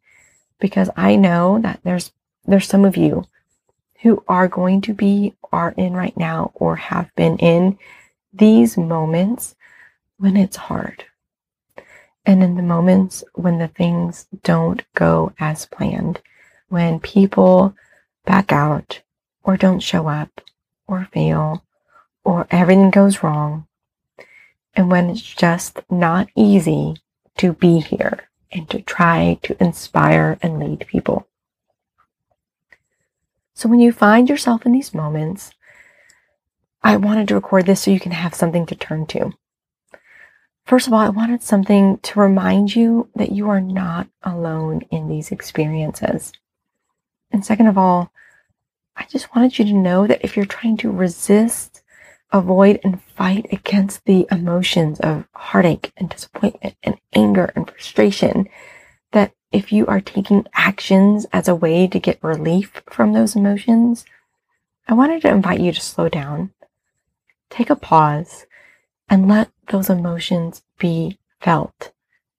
because 0.60 0.90
I 0.96 1.16
know 1.16 1.60
that 1.62 1.80
there's 1.84 2.12
there's 2.46 2.68
some 2.68 2.86
of 2.86 2.98
you 2.98 3.26
who 4.02 4.24
are 4.28 4.48
going 4.48 4.82
to 4.82 4.94
be 4.94 5.34
are 5.52 5.74
in 5.78 5.94
right 5.94 6.16
now 6.16 6.52
or 6.54 6.76
have 6.76 7.14
been 7.16 7.38
in 7.38 7.78
these 8.34 8.78
moments 8.78 9.56
when 10.18 10.38
it's 10.38 10.58
hard. 10.58 11.06
And 12.26 12.44
in 12.44 12.56
the 12.56 12.64
moments 12.64 13.24
when 13.34 13.60
the 13.60 13.68
things 13.68 14.28
don't 14.44 14.84
go 14.96 15.34
as 15.40 15.66
planned, 15.66 16.22
when 16.70 17.00
people 17.00 17.76
back 18.26 18.52
out 18.52 19.02
or 19.44 19.58
don't 19.58 19.80
show 19.80 20.08
up 20.08 20.42
or 20.88 21.08
fail 21.12 21.64
or 22.24 22.48
everything 22.50 22.90
goes 22.90 23.24
wrong, 23.24 23.68
and 24.76 24.90
when 24.92 25.10
it's 25.10 25.22
just 25.22 25.82
not 25.90 26.28
easy 26.36 26.96
to 27.38 27.54
be 27.54 27.80
here 27.80 28.28
and 28.56 28.70
to 28.70 28.82
try 28.82 29.38
to 29.44 29.62
inspire 29.62 30.38
and 30.42 30.60
lead 30.60 30.88
people. 30.88 31.28
So 33.54 33.68
when 33.68 33.82
you 33.82 33.92
find 33.92 34.30
yourself 34.30 34.66
in 34.66 34.72
these 34.72 34.94
moments, 34.94 35.52
I 36.82 36.96
wanted 36.98 37.28
to 37.28 37.36
record 37.36 37.66
this 37.66 37.82
so 37.82 37.92
you 37.92 38.00
can 38.00 38.14
have 38.14 38.34
something 38.34 38.66
to 38.68 38.76
turn 38.76 39.06
to. 39.08 39.34
First 40.66 40.88
of 40.88 40.94
all, 40.94 41.00
I 41.00 41.10
wanted 41.10 41.44
something 41.44 42.00
to 42.00 42.20
remind 42.20 42.76
you 42.76 43.10
that 43.16 43.32
you 43.32 43.50
are 43.50 43.62
not 43.62 44.08
alone 44.24 44.82
in 44.90 45.08
these 45.08 45.32
experiences. 45.32 46.32
And 47.32 47.46
second 47.46 47.68
of 47.68 47.78
all, 47.78 48.12
I 48.96 49.06
just 49.06 49.36
wanted 49.36 49.60
you 49.60 49.66
to 49.66 49.74
know 49.74 50.08
that 50.08 50.24
if 50.24 50.36
you're 50.36 50.46
trying 50.46 50.78
to 50.78 50.92
resist 50.92 51.75
avoid 52.32 52.80
and 52.84 53.02
fight 53.02 53.48
against 53.52 54.06
the 54.06 54.28
emotions 54.32 55.00
of 55.00 55.26
heartache 55.34 55.92
and 55.98 56.10
disappointment 56.10 56.76
and 56.84 56.98
anger 57.14 57.52
and 57.56 57.70
frustration, 57.70 58.48
that 59.12 59.32
if 59.52 59.72
you 59.72 59.86
are 59.88 60.02
taking 60.02 60.46
actions 60.54 61.26
as 61.32 61.48
a 61.48 61.56
way 61.56 61.88
to 61.88 62.00
get 62.00 62.24
relief 62.24 62.82
from 62.90 63.14
those 63.14 63.36
emotions, 63.36 64.06
I 64.88 64.94
wanted 64.94 65.22
to 65.22 65.30
invite 65.30 65.60
you 65.60 65.72
to 65.72 65.82
slow 65.82 66.10
down, 66.10 66.52
take 67.50 67.70
a 67.70 67.76
pause, 67.76 68.46
and 69.10 69.28
let 69.28 69.50
those 69.70 69.90
emotions 69.90 70.64
be 70.78 71.18
felt. 71.40 71.92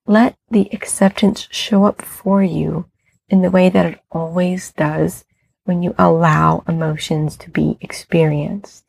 Let 0.07 0.37
the 0.51 0.69
acceptance 0.73 1.49
show 1.51 1.85
up 1.85 2.03
for 2.03 2.43
you 2.43 2.87
in 3.29 3.43
the 3.43 3.51
way 3.51 3.69
that 3.69 3.87
it 3.87 4.01
always 4.11 4.73
does 4.73 5.25
when 5.65 5.83
you 5.83 5.95
allow 5.99 6.63
emotions 6.69 7.37
to 7.39 7.51
be 7.51 7.77
experienced. 7.81 8.86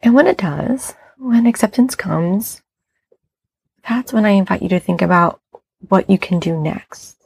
And 0.00 0.14
when 0.14 0.26
it 0.26 0.38
does, 0.38 0.94
when 1.16 1.46
acceptance 1.46 1.94
comes, 1.94 2.62
that's 3.88 4.12
when 4.12 4.24
I 4.24 4.30
invite 4.30 4.62
you 4.62 4.68
to 4.70 4.80
think 4.80 5.02
about 5.02 5.40
what 5.88 6.08
you 6.08 6.18
can 6.18 6.38
do 6.38 6.60
next 6.60 7.16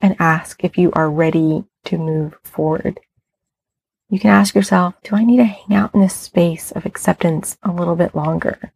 and 0.00 0.16
ask 0.18 0.62
if 0.62 0.78
you 0.78 0.92
are 0.92 1.10
ready 1.10 1.64
to 1.84 1.98
move 1.98 2.36
forward. 2.44 3.00
You 4.08 4.18
can 4.18 4.30
ask 4.30 4.54
yourself, 4.54 4.94
do 5.02 5.16
I 5.16 5.24
need 5.24 5.38
to 5.38 5.44
hang 5.44 5.76
out 5.76 5.94
in 5.94 6.00
this 6.00 6.14
space 6.14 6.72
of 6.72 6.86
acceptance 6.86 7.56
a 7.62 7.72
little 7.72 7.96
bit 7.96 8.14
longer? 8.14 8.72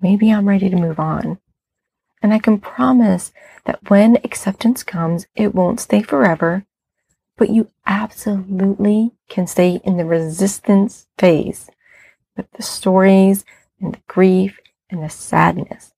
Maybe 0.00 0.32
I'm 0.32 0.48
ready 0.48 0.68
to 0.68 0.76
move 0.76 0.98
on. 0.98 1.38
And 2.22 2.32
I 2.32 2.38
can 2.38 2.60
promise 2.60 3.32
that 3.64 3.90
when 3.90 4.16
acceptance 4.24 4.82
comes, 4.82 5.26
it 5.34 5.54
won't 5.54 5.80
stay 5.80 6.02
forever, 6.02 6.64
but 7.36 7.50
you 7.50 7.70
absolutely 7.86 9.12
can 9.28 9.46
stay 9.46 9.80
in 9.84 9.96
the 9.96 10.04
resistance 10.04 11.06
phase 11.18 11.70
with 12.36 12.50
the 12.52 12.62
stories 12.62 13.44
and 13.80 13.94
the 13.94 14.00
grief 14.06 14.58
and 14.90 15.02
the 15.02 15.10
sadness 15.10 15.92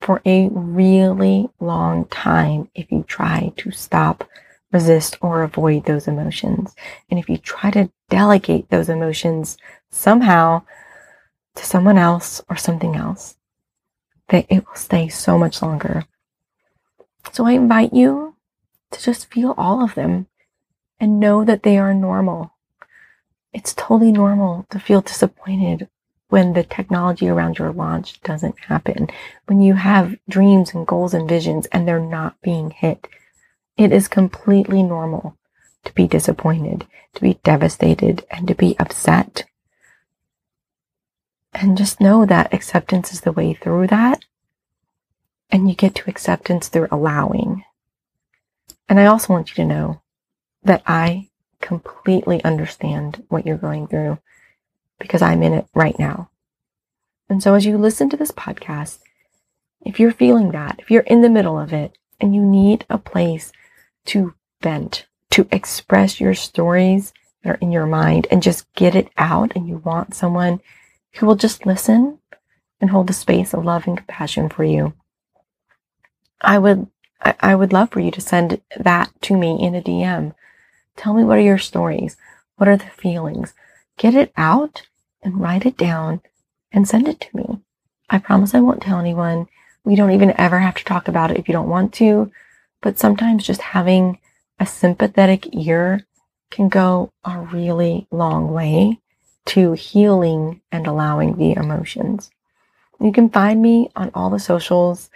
for 0.00 0.22
a 0.24 0.48
really 0.52 1.48
long 1.60 2.04
time 2.06 2.70
if 2.74 2.90
you 2.90 3.04
try 3.06 3.52
to 3.56 3.70
stop, 3.70 4.28
resist, 4.72 5.18
or 5.20 5.42
avoid 5.42 5.84
those 5.84 6.08
emotions. 6.08 6.74
And 7.10 7.18
if 7.18 7.28
you 7.28 7.36
try 7.36 7.70
to 7.72 7.90
delegate 8.08 8.70
those 8.70 8.88
emotions 8.88 9.56
somehow 9.90 10.62
to 11.56 11.66
someone 11.66 11.98
else 11.98 12.40
or 12.48 12.56
something 12.56 12.94
else, 12.96 13.36
that 14.28 14.46
it 14.48 14.66
will 14.66 14.76
stay 14.76 15.08
so 15.08 15.38
much 15.38 15.62
longer. 15.62 16.04
So 17.32 17.46
I 17.46 17.52
invite 17.52 17.92
you 17.92 18.36
to 18.92 19.02
just 19.02 19.32
feel 19.32 19.54
all 19.58 19.82
of 19.82 19.94
them 19.94 20.26
and 21.00 21.20
know 21.20 21.44
that 21.44 21.62
they 21.62 21.78
are 21.78 21.94
normal. 21.94 22.52
It's 23.52 23.74
totally 23.74 24.12
normal 24.12 24.66
to 24.70 24.78
feel 24.78 25.00
disappointed 25.00 25.88
when 26.28 26.52
the 26.52 26.62
technology 26.62 27.28
around 27.28 27.58
your 27.58 27.72
launch 27.72 28.20
doesn't 28.20 28.58
happen, 28.60 29.08
when 29.46 29.62
you 29.62 29.74
have 29.74 30.16
dreams 30.28 30.74
and 30.74 30.86
goals 30.86 31.14
and 31.14 31.28
visions 31.28 31.66
and 31.66 31.88
they're 31.88 31.98
not 31.98 32.40
being 32.42 32.70
hit. 32.70 33.08
It 33.76 33.92
is 33.92 34.08
completely 34.08 34.82
normal 34.82 35.38
to 35.84 35.94
be 35.94 36.06
disappointed, 36.06 36.86
to 37.14 37.20
be 37.22 37.40
devastated, 37.44 38.26
and 38.30 38.46
to 38.48 38.54
be 38.54 38.78
upset. 38.78 39.44
And 41.54 41.78
just 41.78 42.00
know 42.00 42.26
that 42.26 42.52
acceptance 42.52 43.12
is 43.12 43.22
the 43.22 43.32
way 43.32 43.54
through 43.54 43.86
that. 43.86 44.24
And 45.50 45.68
you 45.68 45.74
get 45.74 45.94
to 45.96 46.10
acceptance 46.10 46.68
through 46.68 46.88
allowing. 46.90 47.64
And 48.88 49.00
I 49.00 49.06
also 49.06 49.32
want 49.32 49.50
you 49.50 49.54
to 49.56 49.64
know 49.64 50.02
that 50.62 50.82
I 50.86 51.27
completely 51.60 52.42
understand 52.44 53.24
what 53.28 53.46
you're 53.46 53.56
going 53.56 53.86
through 53.86 54.18
because 54.98 55.22
I'm 55.22 55.42
in 55.42 55.52
it 55.52 55.66
right 55.74 55.98
now. 55.98 56.30
And 57.28 57.42
so 57.42 57.54
as 57.54 57.66
you 57.66 57.76
listen 57.76 58.08
to 58.10 58.16
this 58.16 58.30
podcast, 58.30 58.98
if 59.80 60.00
you're 60.00 60.12
feeling 60.12 60.50
that, 60.52 60.76
if 60.78 60.90
you're 60.90 61.02
in 61.02 61.22
the 61.22 61.28
middle 61.28 61.58
of 61.58 61.72
it 61.72 61.96
and 62.20 62.34
you 62.34 62.42
need 62.42 62.84
a 62.88 62.98
place 62.98 63.52
to 64.06 64.34
vent, 64.62 65.06
to 65.30 65.46
express 65.52 66.20
your 66.20 66.34
stories 66.34 67.12
that 67.42 67.50
are 67.50 67.58
in 67.60 67.70
your 67.70 67.86
mind 67.86 68.26
and 68.30 68.42
just 68.42 68.72
get 68.74 68.94
it 68.94 69.08
out 69.18 69.54
and 69.54 69.68
you 69.68 69.78
want 69.78 70.14
someone 70.14 70.60
who 71.14 71.26
will 71.26 71.36
just 71.36 71.66
listen 71.66 72.18
and 72.80 72.90
hold 72.90 73.06
the 73.06 73.12
space 73.12 73.52
of 73.52 73.64
love 73.64 73.86
and 73.86 73.98
compassion 73.98 74.48
for 74.48 74.64
you, 74.64 74.94
I 76.40 76.58
would 76.58 76.88
I 77.20 77.56
would 77.56 77.72
love 77.72 77.90
for 77.90 77.98
you 77.98 78.12
to 78.12 78.20
send 78.20 78.60
that 78.76 79.10
to 79.22 79.36
me 79.36 79.58
in 79.60 79.74
a 79.74 79.82
DM. 79.82 80.34
Tell 80.98 81.14
me 81.14 81.22
what 81.22 81.38
are 81.38 81.40
your 81.40 81.58
stories? 81.58 82.16
What 82.56 82.68
are 82.68 82.76
the 82.76 82.90
feelings? 82.90 83.54
Get 83.96 84.14
it 84.14 84.32
out 84.36 84.82
and 85.22 85.40
write 85.40 85.64
it 85.64 85.76
down 85.76 86.20
and 86.72 86.88
send 86.88 87.06
it 87.06 87.20
to 87.20 87.36
me. 87.36 87.60
I 88.10 88.18
promise 88.18 88.52
I 88.52 88.60
won't 88.60 88.82
tell 88.82 88.98
anyone. 88.98 89.46
We 89.84 89.94
don't 89.94 90.10
even 90.10 90.34
ever 90.36 90.58
have 90.58 90.74
to 90.74 90.84
talk 90.84 91.06
about 91.06 91.30
it 91.30 91.38
if 91.38 91.46
you 91.46 91.52
don't 91.52 91.68
want 91.68 91.94
to. 91.94 92.32
But 92.82 92.98
sometimes 92.98 93.46
just 93.46 93.60
having 93.60 94.18
a 94.58 94.66
sympathetic 94.66 95.54
ear 95.54 96.04
can 96.50 96.68
go 96.68 97.12
a 97.24 97.38
really 97.38 98.08
long 98.10 98.52
way 98.52 98.98
to 99.46 99.74
healing 99.74 100.62
and 100.72 100.86
allowing 100.86 101.36
the 101.36 101.52
emotions. 101.52 102.30
You 103.00 103.12
can 103.12 103.30
find 103.30 103.62
me 103.62 103.90
on 103.94 104.10
all 104.14 104.30
the 104.30 104.40
socials. 104.40 105.10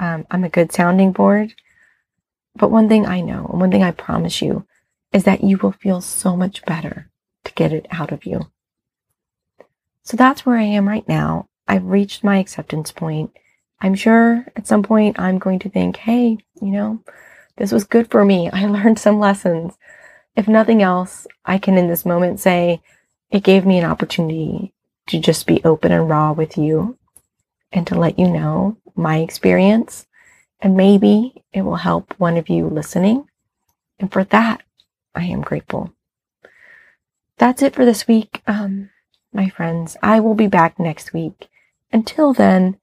Um, 0.00 0.26
I'm 0.32 0.42
a 0.42 0.48
good 0.48 0.72
sounding 0.72 1.12
board. 1.12 1.54
But 2.56 2.72
one 2.72 2.88
thing 2.88 3.06
I 3.06 3.20
know, 3.20 3.46
and 3.52 3.60
one 3.60 3.70
thing 3.70 3.84
I 3.84 3.92
promise 3.92 4.42
you, 4.42 4.66
is 5.12 5.24
that 5.24 5.42
you 5.42 5.58
will 5.58 5.72
feel 5.72 6.00
so 6.00 6.36
much 6.36 6.64
better 6.64 7.10
to 7.44 7.52
get 7.54 7.72
it 7.72 7.86
out 7.90 8.12
of 8.12 8.24
you. 8.26 8.50
So 10.02 10.16
that's 10.16 10.44
where 10.44 10.56
I 10.56 10.62
am 10.62 10.88
right 10.88 11.06
now. 11.08 11.46
I've 11.66 11.84
reached 11.84 12.24
my 12.24 12.38
acceptance 12.38 12.92
point. 12.92 13.30
I'm 13.80 13.94
sure 13.94 14.46
at 14.56 14.66
some 14.66 14.82
point 14.82 15.20
I'm 15.20 15.38
going 15.38 15.58
to 15.60 15.68
think, 15.68 15.96
hey, 15.98 16.38
you 16.60 16.68
know, 16.68 17.02
this 17.56 17.72
was 17.72 17.84
good 17.84 18.10
for 18.10 18.24
me. 18.24 18.50
I 18.52 18.66
learned 18.66 18.98
some 18.98 19.18
lessons. 19.18 19.76
If 20.36 20.48
nothing 20.48 20.82
else, 20.82 21.26
I 21.44 21.58
can 21.58 21.76
in 21.76 21.88
this 21.88 22.06
moment 22.06 22.40
say 22.40 22.80
it 23.30 23.42
gave 23.42 23.66
me 23.66 23.78
an 23.78 23.84
opportunity 23.84 24.72
to 25.08 25.18
just 25.20 25.46
be 25.46 25.62
open 25.64 25.92
and 25.92 26.08
raw 26.08 26.32
with 26.32 26.56
you 26.56 26.96
and 27.72 27.86
to 27.86 27.98
let 27.98 28.18
you 28.18 28.28
know 28.28 28.76
my 28.94 29.18
experience. 29.18 30.06
And 30.60 30.76
maybe 30.76 31.44
it 31.52 31.62
will 31.62 31.76
help 31.76 32.14
one 32.18 32.36
of 32.36 32.48
you 32.48 32.66
listening. 32.66 33.26
And 33.98 34.12
for 34.12 34.24
that, 34.24 34.62
I 35.18 35.24
am 35.24 35.40
grateful. 35.40 35.92
That's 37.38 37.60
it 37.60 37.74
for 37.74 37.84
this 37.84 38.06
week. 38.06 38.40
Um, 38.46 38.90
my 39.32 39.48
friends. 39.48 39.96
I 40.00 40.20
will 40.20 40.36
be 40.36 40.46
back 40.46 40.78
next 40.78 41.12
week. 41.12 41.48
Until 41.92 42.32
then, 42.32 42.78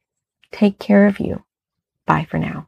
take 0.51 0.77
care 0.77 1.05
of 1.07 1.21
you. 1.21 1.45
Bye 2.05 2.27
for 2.29 2.37
now. 2.37 2.67